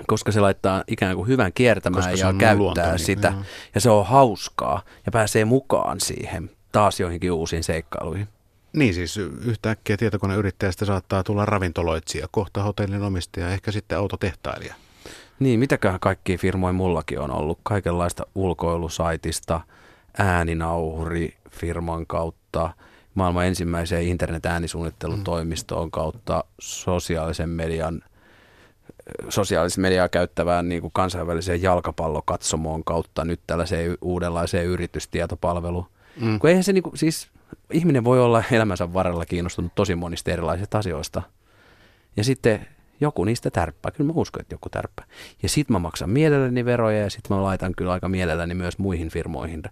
koska 0.07 0.33
se 0.33 0.41
laittaa 0.41 0.85
ikään 0.87 1.17
kuin 1.17 1.29
hyvän 1.29 1.53
kiertämään 1.53 2.11
Koska 2.11 2.27
ja 2.27 2.35
käyttää 2.39 2.91
niin, 2.91 2.99
sitä. 2.99 3.29
joo. 3.29 3.43
Ja 3.75 3.81
se 3.81 3.91
on 3.91 4.07
hauskaa 4.07 4.83
ja 5.07 5.13
pääsee 5.13 5.45
mukaan 5.45 6.01
siihen 6.01 6.51
taas 6.73 7.01
joihinkin 7.01 7.33
uusiin 7.33 7.65
seikkailuihin. 7.65 8.29
Niin 8.73 8.95
siis 8.95 9.19
yhtäkkiä 9.19 9.97
tietokoneyrittäjästä 9.97 10.85
saattaa 10.85 11.25
tulla 11.25 11.47
ravintoloitsija, 11.47 12.27
kohta 12.31 12.63
hotellin 12.63 13.03
omistaja, 13.03 13.51
ehkä 13.51 13.73
sitten 13.73 13.99
autotehtailija. 13.99 14.75
Niin, 15.39 15.61
mitäköhän 15.61 16.01
kaikkia 16.01 16.39
firmoja 16.39 16.73
mullakin 16.73 17.21
on 17.21 17.31
ollut. 17.31 17.59
Kaikenlaista 17.63 18.27
ulkoilusaitista, 18.35 19.61
ääninauhuri 20.19 21.35
firman 21.51 22.07
kautta, 22.07 22.71
maailman 23.15 23.47
ensimmäiseen 23.47 24.07
internet-äänisuunnittelutoimistoon 24.07 25.91
kautta, 25.91 26.45
sosiaalisen 26.61 27.49
median 27.49 28.03
sosiaalista 29.29 29.81
mediaa 29.81 30.09
käyttävään 30.09 30.69
niin 30.69 30.81
kuin 30.81 30.93
kansainväliseen 30.95 31.63
jalkapallokatsomoon 31.63 32.85
kautta 32.85 33.25
nyt 33.25 33.41
tällaiseen 33.47 33.99
uudenlaiseen 34.01 34.67
yritystietopalveluun. 34.67 35.87
Mm. 36.21 36.39
Kun 36.39 36.51
eihän 36.51 36.65
se 36.65 36.73
niin 36.73 36.83
kuin, 36.83 36.99
siis 36.99 37.29
ihminen 37.73 38.05
voi 38.05 38.21
olla 38.21 38.45
elämänsä 38.51 38.93
varrella 38.93 39.27
kiinnostunut 39.27 39.73
tosi 39.75 39.95
monista 39.95 40.31
erilaisista 40.31 40.79
asioista. 40.79 41.23
Ja 42.17 42.25
sitten 42.25 42.67
joku 43.01 43.25
niistä 43.25 43.51
tärppää. 43.51 43.93
Kyllä 43.93 44.09
mä 44.09 44.21
uskon, 44.21 44.41
että 44.41 44.55
joku 44.55 44.69
tärppää. 44.69 45.05
Ja 45.43 45.49
sit 45.49 45.69
mä 45.69 45.79
maksan 45.79 46.11
mielelläni 46.11 46.65
veroja 46.65 46.99
ja 46.99 47.11
sit 47.11 47.31
mä 47.31 47.43
laitan 47.43 47.73
kyllä 47.77 47.93
aika 47.93 48.09
mielelläni 48.09 48.55
myös 48.55 48.79
muihin 48.79 49.09
firmoihin 49.09 49.63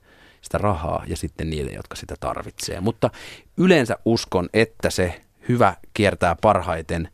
sitä 0.40 0.58
rahaa 0.58 1.04
ja 1.06 1.16
sitten 1.16 1.50
niille, 1.50 1.72
jotka 1.72 1.96
sitä 1.96 2.14
tarvitsee. 2.20 2.80
Mutta 2.80 3.10
yleensä 3.56 3.96
uskon, 4.04 4.48
että 4.54 4.90
se 4.90 5.20
hyvä 5.48 5.74
kiertää 5.94 6.36
parhaiten 6.40 7.08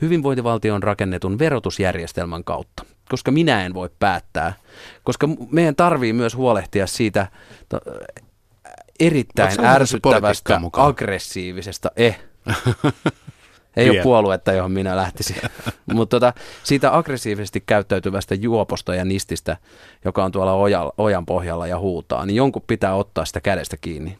hyvinvointivaltion 0.00 0.82
rakennetun 0.82 1.38
verotusjärjestelmän 1.38 2.44
kautta. 2.44 2.84
Koska 3.08 3.30
minä 3.30 3.64
en 3.66 3.74
voi 3.74 3.90
päättää. 3.98 4.54
Koska 5.02 5.28
meidän 5.50 5.76
tarvii 5.76 6.12
myös 6.12 6.36
huolehtia 6.36 6.86
siitä 6.86 7.26
erittäin 9.00 9.64
ärsyttävästä, 9.64 10.60
aggressiivisesta, 10.72 11.90
eh, 11.96 12.20
ei 13.76 13.90
ole 13.90 14.02
puoluetta, 14.02 14.52
johon 14.52 14.72
minä 14.72 14.96
lähtisin. 14.96 15.36
Mutta 15.94 16.16
tota, 16.16 16.32
siitä 16.62 16.96
aggressiivisesti 16.96 17.62
käyttäytyvästä 17.66 18.34
juoposta 18.34 18.94
ja 18.94 19.04
nististä, 19.04 19.56
joka 20.04 20.24
on 20.24 20.32
tuolla 20.32 20.52
ojan, 20.52 20.90
ojan 20.98 21.26
pohjalla 21.26 21.66
ja 21.66 21.78
huutaa, 21.78 22.26
niin 22.26 22.36
jonkun 22.36 22.62
pitää 22.66 22.94
ottaa 22.94 23.24
sitä 23.24 23.40
kädestä 23.40 23.76
kiinni. 23.80 24.18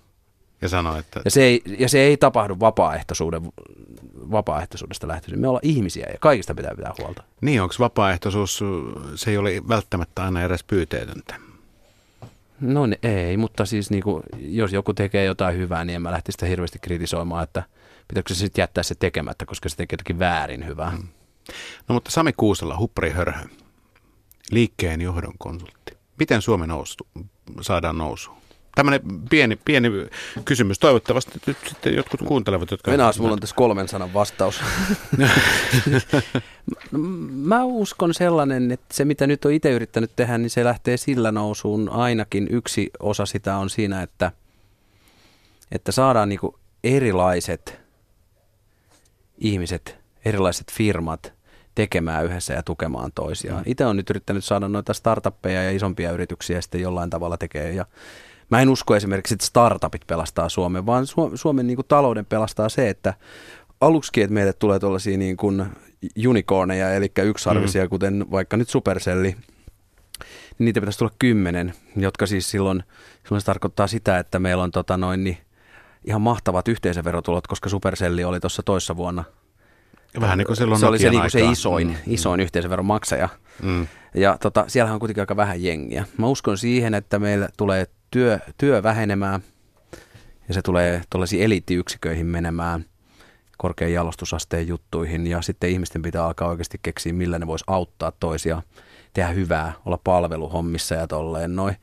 Ja 0.62 0.68
sanoi, 0.68 0.98
että 0.98 1.20
Ja 1.24 1.30
se 1.30 1.42
ei, 1.42 1.62
ja 1.78 1.88
se 1.88 1.98
ei 1.98 2.16
tapahdu 2.16 2.56
vapaaehtoisuuden, 2.60 3.42
vapaaehtoisuudesta 4.30 5.08
lähtöisin. 5.08 5.40
Me 5.40 5.48
ollaan 5.48 5.66
ihmisiä 5.66 6.06
ja 6.12 6.18
kaikista 6.20 6.54
pitää 6.54 6.74
pitää 6.76 6.94
huolta. 6.98 7.22
niin 7.40 7.62
onko 7.62 7.74
vapaaehtoisuus, 7.78 8.60
se 9.14 9.30
ei 9.30 9.38
ole 9.38 9.62
välttämättä 9.68 10.24
aina 10.24 10.42
edes 10.42 10.64
pyyteetöntä. 10.64 11.34
No 12.60 12.82
ei, 13.02 13.36
mutta 13.36 13.66
siis 13.66 13.90
niinku, 13.90 14.22
jos 14.38 14.72
joku 14.72 14.94
tekee 14.94 15.24
jotain 15.24 15.56
hyvää, 15.56 15.84
niin 15.84 15.96
en 15.96 16.02
mä 16.02 16.10
lähtisi 16.10 16.36
sitä 16.36 16.46
hirveästi 16.46 16.78
kritisoimaan, 16.78 17.44
että 17.44 17.62
pitääkö 18.08 18.34
se 18.34 18.38
sitten 18.38 18.62
jättää 18.62 18.82
se 18.82 18.94
tekemättä, 18.94 19.46
koska 19.46 19.68
se 19.68 19.76
tekee 19.76 19.94
jotakin 19.94 20.18
väärin 20.18 20.66
hyvää. 20.66 20.90
Mm. 20.90 21.08
No 21.88 21.92
mutta 21.92 22.10
Sami 22.10 22.32
Kuusela, 22.32 22.78
Huppari 22.78 23.10
Hörhö, 23.10 23.44
liikkeen 24.50 25.00
johdon 25.00 25.34
konsultti. 25.38 25.96
Miten 26.18 26.42
Suomi 26.42 26.66
nousu, 26.66 27.06
saadaan 27.60 27.98
nousuun? 27.98 28.39
Tämmöinen 28.80 29.00
pieni, 29.30 29.56
pieni 29.64 29.88
kysymys. 30.44 30.78
Toivottavasti 30.78 31.40
nyt 31.46 31.56
sitten 31.68 31.94
jotkut 31.94 32.20
kuuntelevat, 32.22 32.70
jotka... 32.70 32.90
Menaas, 32.90 33.18
mulla 33.18 33.32
on 33.32 33.40
tässä 33.40 33.56
kolmen 33.56 33.88
sanan 33.88 34.14
vastaus. 34.14 34.60
Mä 37.30 37.64
uskon 37.64 38.14
sellainen, 38.14 38.70
että 38.70 38.94
se 38.94 39.04
mitä 39.04 39.26
nyt 39.26 39.44
on 39.44 39.52
itse 39.52 39.70
yrittänyt 39.70 40.10
tehdä, 40.16 40.38
niin 40.38 40.50
se 40.50 40.64
lähtee 40.64 40.96
sillä 40.96 41.32
nousuun. 41.32 41.88
Ainakin 41.88 42.48
yksi 42.50 42.90
osa 43.00 43.26
sitä 43.26 43.56
on 43.56 43.70
siinä, 43.70 44.02
että 44.02 44.32
että 45.72 45.92
saadaan 45.92 46.28
niin 46.28 46.40
kuin 46.40 46.54
erilaiset 46.84 47.80
ihmiset, 49.38 49.98
erilaiset 50.24 50.72
firmat 50.72 51.32
tekemään 51.74 52.24
yhdessä 52.24 52.54
ja 52.54 52.62
tukemaan 52.62 53.12
toisiaan. 53.14 53.62
Itse 53.66 53.84
olen 53.84 53.96
nyt 53.96 54.10
yrittänyt 54.10 54.44
saada 54.44 54.68
noita 54.68 54.94
startuppeja 54.94 55.62
ja 55.62 55.70
isompia 55.70 56.12
yrityksiä 56.12 56.60
sitten 56.60 56.80
jollain 56.80 57.10
tavalla 57.10 57.36
tekee 57.36 57.72
ja 57.72 57.86
Mä 58.50 58.60
en 58.60 58.68
usko 58.68 58.96
esimerkiksi, 58.96 59.34
että 59.34 59.46
startupit 59.46 60.06
pelastaa 60.06 60.48
Suomen, 60.48 60.86
vaan 60.86 61.06
Suomen 61.34 61.66
niin 61.66 61.76
kuin 61.76 61.88
talouden 61.88 62.26
pelastaa 62.26 62.68
se, 62.68 62.88
että 62.88 63.14
aluksi, 63.80 64.22
että 64.22 64.34
meille 64.34 64.52
tulee 64.52 64.78
tuollaisia 64.78 65.18
niin 65.18 65.36
kuin 65.36 65.66
unicorneja, 66.28 66.94
eli 66.94 67.12
yksarvisia, 67.22 67.84
mm. 67.84 67.90
kuten 67.90 68.30
vaikka 68.30 68.56
nyt 68.56 68.68
Supercelli, 68.68 69.28
niin 69.28 69.36
niitä 70.58 70.80
pitäisi 70.80 70.98
tulla 70.98 71.12
kymmenen, 71.18 71.74
jotka 71.96 72.26
siis 72.26 72.50
silloin, 72.50 72.82
silloin 73.22 73.40
se 73.40 73.46
tarkoittaa 73.46 73.86
sitä, 73.86 74.18
että 74.18 74.38
meillä 74.38 74.62
on 74.62 74.70
tota 74.70 74.96
noin, 74.96 75.24
niin 75.24 75.38
ihan 76.04 76.22
mahtavat 76.22 76.68
yhteisöverotulot, 76.68 77.46
koska 77.46 77.68
Supercelli 77.68 78.24
oli 78.24 78.40
tuossa 78.40 78.62
toissa 78.62 78.96
vuonna. 78.96 79.24
Vähän 80.20 80.38
niin 80.38 80.46
kuin 80.46 80.56
silloin 80.56 80.80
Se 80.80 80.86
oli 80.86 80.98
se, 80.98 81.10
niin 81.10 81.20
kuin 81.20 81.30
se 81.30 81.40
isoin, 81.40 81.88
mm. 81.88 81.94
isoin 82.06 82.40
yhteisöveron 82.40 82.86
maksaja. 82.86 83.28
Mm. 83.62 83.86
Ja 84.14 84.38
tota, 84.38 84.64
siellähän 84.68 84.94
on 84.94 85.00
kuitenkin 85.00 85.22
aika 85.22 85.36
vähän 85.36 85.62
jengiä. 85.62 86.04
Mä 86.16 86.26
uskon 86.26 86.58
siihen, 86.58 86.94
että 86.94 87.18
meillä 87.18 87.48
tulee 87.56 87.86
työ, 88.10 88.38
työ 88.58 88.82
vähenemään 88.82 89.40
ja 90.48 90.54
se 90.54 90.62
tulee 90.62 91.02
tuollaisiin 91.10 91.42
eliittiyksiköihin 91.42 92.26
menemään 92.26 92.84
korkean 93.58 93.92
jalostusasteen 93.92 94.68
juttuihin 94.68 95.26
ja 95.26 95.42
sitten 95.42 95.70
ihmisten 95.70 96.02
pitää 96.02 96.24
alkaa 96.24 96.48
oikeasti 96.48 96.78
keksiä, 96.82 97.12
millä 97.12 97.38
ne 97.38 97.46
voisi 97.46 97.64
auttaa 97.68 98.12
toisia, 98.20 98.62
tehdä 99.12 99.28
hyvää, 99.28 99.72
olla 99.86 99.98
palveluhommissa 100.04 100.94
ja 100.94 101.06
tolleen 101.06 101.56
noin. 101.56 101.76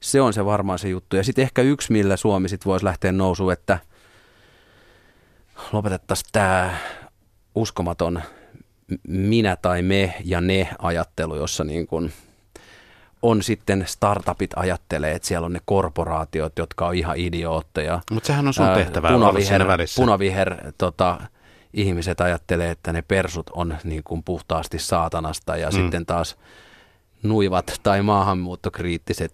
Se 0.00 0.20
on 0.20 0.32
se 0.32 0.44
varmaan 0.44 0.78
se 0.78 0.88
juttu. 0.88 1.16
Ja 1.16 1.24
sitten 1.24 1.42
ehkä 1.42 1.62
yksi, 1.62 1.92
millä 1.92 2.16
Suomi 2.16 2.48
sitten 2.48 2.70
voisi 2.70 2.84
lähteä 2.84 3.12
nousuun, 3.12 3.52
että 3.52 3.78
lopetettaisiin 5.72 6.28
tämä 6.32 6.76
uskomaton 7.54 8.22
minä 9.08 9.56
tai 9.56 9.82
me 9.82 10.14
ja 10.24 10.40
ne 10.40 10.68
ajattelu, 10.78 11.36
jossa 11.36 11.64
niin 11.64 11.86
kuin– 11.86 12.12
on 13.24 13.42
sitten 13.42 13.84
startupit 13.86 14.50
ajattelee, 14.56 15.14
että 15.14 15.28
siellä 15.28 15.46
on 15.46 15.52
ne 15.52 15.60
korporaatiot, 15.64 16.52
jotka 16.58 16.86
on 16.86 16.94
ihan 16.94 17.16
idiootteja. 17.18 18.00
Mutta 18.10 18.26
sehän 18.26 18.46
on 18.46 18.54
sun 18.54 18.66
tehtävä 18.74 19.08
punaviher, 19.12 19.66
välissä. 19.66 20.02
Punaviher 20.02 20.56
tota, 20.78 21.20
ihmiset 21.74 22.20
ajattelee, 22.20 22.70
että 22.70 22.92
ne 22.92 23.02
persut 23.02 23.50
on 23.50 23.76
niin 23.84 24.02
kuin 24.04 24.22
puhtaasti 24.22 24.78
saatanasta 24.78 25.56
ja 25.56 25.68
mm. 25.68 25.72
sitten 25.72 26.06
taas 26.06 26.36
nuivat 27.22 27.80
tai 27.82 28.02
maahanmuuttokriittiset 28.02 29.32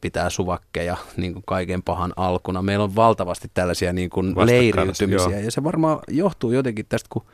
pitää 0.00 0.30
suvakkeja 0.30 0.96
niin 1.16 1.32
kuin 1.32 1.44
kaiken 1.46 1.82
pahan 1.82 2.12
alkuna. 2.16 2.62
Meillä 2.62 2.84
on 2.84 2.96
valtavasti 2.96 3.50
tällaisia 3.54 3.92
niin 3.92 4.10
kuin 4.10 4.34
leiriytymisiä 4.46 5.36
joo. 5.36 5.44
ja 5.44 5.50
se 5.50 5.64
varmaan 5.64 5.98
johtuu 6.08 6.52
jotenkin 6.52 6.86
tästä, 6.88 7.08
kun, 7.12 7.24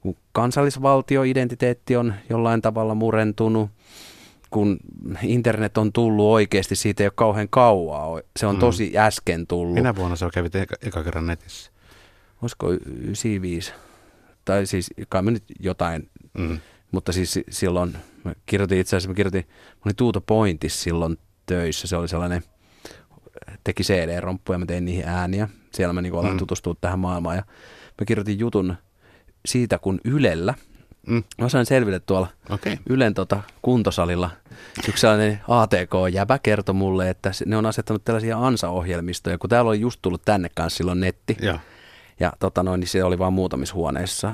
kun 0.00 0.16
kansallisvaltioidentiteetti 0.32 1.96
on 1.96 2.14
jollain 2.30 2.62
tavalla 2.62 2.94
murentunut– 2.94 3.70
kun 4.52 4.78
internet 5.22 5.78
on 5.78 5.92
tullut 5.92 6.26
oikeasti, 6.26 6.76
siitä 6.76 7.02
ei 7.02 7.06
ole 7.06 7.12
kauhean 7.16 7.48
kauaa. 7.48 8.20
Se 8.38 8.46
on 8.46 8.54
mm. 8.54 8.60
tosi 8.60 8.98
äsken 8.98 9.46
tullut. 9.46 9.74
Minä 9.74 9.96
vuonna 9.96 10.16
sä 10.16 10.30
kävit 10.34 10.54
eka, 10.54 10.76
eka 10.82 11.04
kerran 11.04 11.26
netissä? 11.26 11.70
Olisiko 12.42 12.70
95? 12.70 13.72
Tai 14.44 14.66
siis 14.66 14.90
kai 15.08 15.22
nyt 15.22 15.44
jotain. 15.60 16.10
Mm. 16.38 16.58
Mutta 16.90 17.12
siis 17.12 17.40
silloin, 17.50 17.96
mä 18.24 18.34
kirjoitin 18.46 18.78
itse 18.78 18.96
asiassa, 18.96 19.08
mä 19.08 19.14
kirjoitin, 19.14 19.44
mä 19.48 19.82
olin 19.84 19.96
Tuuto 19.96 20.20
Pointis 20.20 20.82
silloin 20.82 21.18
töissä. 21.46 21.86
Se 21.86 21.96
oli 21.96 22.08
sellainen, 22.08 22.42
teki 23.64 23.82
CD-romppuja, 23.82 24.58
mä 24.58 24.66
tein 24.66 24.84
niihin 24.84 25.08
ääniä. 25.08 25.48
Siellä 25.74 25.92
mä 25.92 26.02
niin 26.02 26.14
aloin 26.14 26.32
mm. 26.32 26.38
tutustua 26.38 26.74
tähän 26.80 26.98
maailmaan. 26.98 27.36
Ja 27.36 27.42
mä 28.00 28.04
kirjoitin 28.06 28.38
jutun 28.38 28.74
siitä, 29.46 29.78
kun 29.78 30.00
Ylellä– 30.04 30.54
Mm. 31.06 31.22
Mä 31.38 31.48
sain 31.48 31.66
selville 31.66 32.00
tuolla 32.00 32.28
okay. 32.50 32.76
Ylen 32.88 33.14
tota, 33.14 33.42
kuntosalilla. 33.62 34.30
Yksi 34.88 35.00
sellainen 35.00 35.40
ATK-jäbä 35.48 36.38
kertoi 36.38 36.74
mulle, 36.74 37.10
että 37.10 37.30
ne 37.46 37.56
on 37.56 37.66
asettanut 37.66 38.04
tällaisia 38.04 38.38
ansa-ohjelmistoja, 38.38 39.38
kun 39.38 39.50
täällä 39.50 39.68
oli 39.68 39.80
just 39.80 39.98
tullut 40.02 40.22
tänne 40.24 40.48
kanssa 40.54 40.76
silloin 40.76 41.00
netti. 41.00 41.36
Ja, 41.40 41.58
ja 42.20 42.32
tota 42.38 42.62
noin, 42.62 42.80
niin 42.80 42.88
se 42.88 43.04
oli 43.04 43.18
vain 43.18 43.32
muutamissa 43.32 43.74
huoneissa 43.74 44.32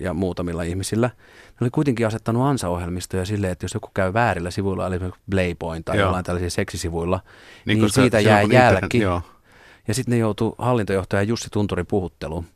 ja 0.00 0.14
muutamilla 0.14 0.62
ihmisillä. 0.62 1.06
Ne 1.06 1.64
oli 1.64 1.70
kuitenkin 1.70 2.06
asettanut 2.06 2.42
ansa-ohjelmistoja 2.42 3.24
silleen, 3.24 3.52
että 3.52 3.64
jos 3.64 3.74
joku 3.74 3.90
käy 3.94 4.12
väärillä 4.12 4.50
sivuilla, 4.50 4.86
eli 4.86 4.98
Playpoint 5.30 5.84
tai 5.84 5.96
Joo. 5.96 6.06
jollain 6.06 6.24
tällaisia 6.24 6.50
seksisivuilla, 6.50 7.20
niin, 7.64 7.78
niin 7.78 7.90
siitä 7.90 8.20
jää 8.20 8.42
jälki. 8.42 8.96
Internet, 8.96 9.24
ja 9.88 9.94
sitten 9.94 10.12
ne 10.12 10.18
joutuu 10.18 10.54
hallintojohtaja 10.58 11.22
Jussi 11.22 11.48
Tunturi 11.52 11.84
puhutteluun. 11.84 12.46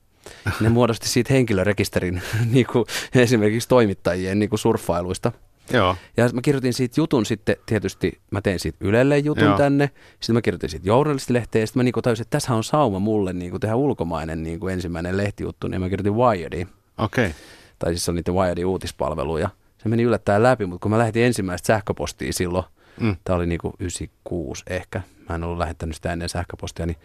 Ne 0.60 0.68
muodosti 0.68 1.08
siitä 1.08 1.32
henkilörekisterin 1.32 2.22
niin 2.52 2.66
kuin 2.66 2.84
esimerkiksi 3.14 3.68
toimittajien 3.68 4.38
niin 4.38 4.50
kuin 4.50 4.58
surffailuista. 4.58 5.32
Joo. 5.72 5.96
Ja 6.16 6.28
mä 6.32 6.40
kirjoitin 6.40 6.72
siitä 6.72 7.00
jutun 7.00 7.26
sitten, 7.26 7.56
tietysti 7.66 8.20
mä 8.30 8.40
tein 8.40 8.58
siitä 8.58 8.78
Ylelle 8.80 9.18
jutun 9.18 9.44
Joo. 9.44 9.58
tänne, 9.58 9.90
sitten 10.20 10.34
mä 10.34 10.42
kirjoitin 10.42 10.70
siitä 10.70 10.88
journalistilehteen, 10.88 11.60
ja 11.60 11.66
sitten 11.66 11.80
mä 11.80 11.84
niin 11.84 11.94
tajusin, 12.02 12.22
että 12.22 12.30
tässä 12.30 12.54
on 12.54 12.64
sauma 12.64 12.98
mulle 12.98 13.32
niin 13.32 13.50
kuin 13.50 13.60
tehdä 13.60 13.76
ulkomainen 13.76 14.42
niin 14.42 14.60
kuin 14.60 14.72
ensimmäinen 14.72 15.16
lehtijuttu, 15.16 15.68
niin 15.68 15.80
mä 15.80 15.88
kirjoitin 15.88 16.14
Wiredin. 16.14 16.68
Okei. 16.98 17.26
Okay. 17.26 17.38
Tai 17.78 17.90
siis 17.90 18.04
se 18.04 18.10
on 18.10 18.14
niiden 18.14 18.34
Wiredin 18.34 18.66
uutispalveluja. 18.66 19.50
Se 19.78 19.88
meni 19.88 20.02
yllättäen 20.02 20.42
läpi, 20.42 20.66
mutta 20.66 20.82
kun 20.82 20.90
mä 20.90 20.98
lähetin 20.98 21.22
ensimmäistä 21.22 21.66
sähköpostia 21.66 22.32
silloin, 22.32 22.64
mm. 23.00 23.16
tämä 23.24 23.36
oli 23.36 23.46
niin 23.46 23.58
kuin 23.58 23.74
96 23.78 24.62
ehkä, 24.66 25.00
mä 25.28 25.34
en 25.34 25.44
ollut 25.44 25.58
lähettänyt 25.58 25.96
sitä 25.96 26.12
ennen 26.12 26.28
sähköpostia, 26.28 26.86
niin 26.86 26.96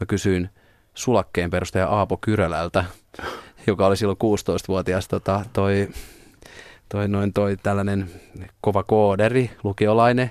mä 0.00 0.06
kysyin, 0.06 0.50
sulakkeen 0.94 1.50
perustaja 1.50 1.88
Aapo 1.88 2.16
Kyrölältä, 2.16 2.84
joka 3.66 3.86
oli 3.86 3.96
silloin 3.96 4.18
16-vuotias 4.18 5.08
tota, 5.08 5.44
toi, 5.52 5.88
toi, 6.88 7.08
noin, 7.08 7.32
toi 7.32 7.56
tällainen 7.56 8.10
kova 8.60 8.82
kooderi, 8.82 9.50
lukiolainen. 9.64 10.30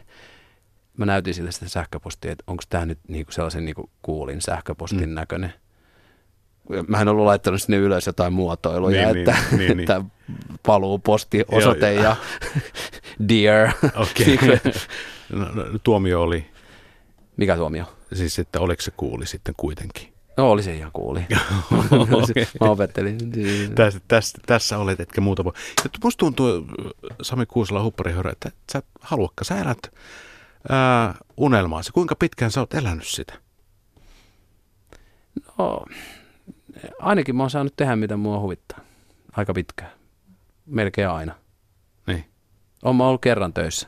Mä 0.98 1.06
näytin 1.06 1.34
sille 1.34 1.52
sitä 1.52 1.70
sähköpostia, 1.70 2.32
että 2.32 2.44
onko 2.48 2.64
tämä 2.70 2.86
nyt 2.86 3.00
niinku 3.08 3.32
sellaisen 3.32 3.66
niinku 3.66 3.90
kuulin 4.02 4.42
sähköpostin 4.42 5.10
mm. 5.10 5.16
näköinen. 5.16 5.54
Mä 6.88 7.02
en 7.02 7.08
ollut 7.08 7.26
laittanut 7.26 7.62
sinne 7.62 7.78
ylös 7.78 8.08
jotain 8.08 8.34
muotoiluja, 8.34 9.14
niin, 9.14 9.18
että, 9.18 9.38
niin, 9.52 9.58
niin, 9.58 9.80
että 9.80 10.00
niin. 10.00 10.60
paluu 10.66 11.00
posti 11.00 11.44
osoite 11.52 11.94
ja 11.94 12.16
dear. 13.30 13.72
Okay. 13.96 14.60
no, 15.30 15.46
no, 15.46 15.80
tuomio 15.84 16.22
oli? 16.22 16.46
Mikä 17.38 17.56
tuomio? 17.56 17.86
Siis, 18.14 18.40
että 18.40 18.60
oliko 18.60 18.82
se 18.82 18.92
kuuli 18.98 19.26
sitten 19.26 19.54
kuitenkin? 19.58 20.14
No 20.40 20.52
oli 20.52 20.64
se 20.64 20.76
ihan 20.76 20.92
kuuli. 20.94 21.26
okay. 21.72 22.46
Mä 22.62 22.70
opettelin. 22.70 23.18
Tässä, 23.76 24.00
tässä, 24.08 24.38
tässä 24.46 24.78
olet, 24.78 25.00
etkä 25.00 25.22
muuta 25.22 25.44
voi. 25.44 25.54
Ja 25.84 25.90
musta 26.04 26.20
tuntuu, 26.20 26.68
Sami 27.22 27.46
Kuusala 27.46 27.84
hupparihyörä, 27.84 28.32
että 28.32 28.52
sä 28.74 28.82
haluakka, 29.02 29.44
sä 29.44 29.58
elät 29.58 29.94
ää, 30.70 31.16
unelmaasi. 31.38 31.92
Kuinka 31.92 32.16
pitkään 32.16 32.52
sä 32.52 32.60
oot 32.60 32.74
elänyt 32.74 33.08
sitä? 33.08 33.34
No, 35.58 35.86
ainakin 37.00 37.36
mä 37.36 37.44
oon 37.44 37.50
saanut 37.50 37.74
tehdä, 37.76 37.96
mitä 37.96 38.18
mua 38.18 38.40
huvittaa. 38.40 38.80
Aika 39.38 39.54
pitkään. 39.54 39.92
Melkein 40.66 41.10
aina. 41.10 41.36
Niin. 42.08 42.26
Oon 42.84 42.96
mä 42.96 43.08
ollut 43.08 43.22
kerran 43.22 43.54
töissä. 43.54 43.88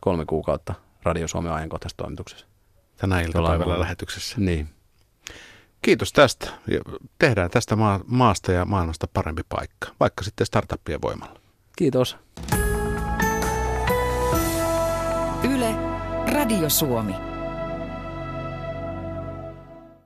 Kolme 0.00 0.24
kuukautta 0.24 0.74
Radio 1.02 1.28
Suomen 1.28 1.52
ajankohtaistoimituksessa. 1.52 2.46
Tänä 2.96 3.20
iltapäivällä 3.20 3.80
lähetyksessä. 3.80 4.36
Niin. 4.38 4.77
Kiitos 5.82 6.12
tästä. 6.12 6.50
Tehdään 7.18 7.50
tästä 7.50 7.76
maasta 8.06 8.52
ja 8.52 8.64
maailmasta 8.64 9.08
parempi 9.12 9.42
paikka, 9.48 9.88
vaikka 10.00 10.24
sitten 10.24 10.46
startuppien 10.46 11.02
voimalla. 11.02 11.40
Kiitos. 11.76 12.16
Yle, 15.54 15.74
Radio 16.32 16.70
Suomi. 16.70 17.14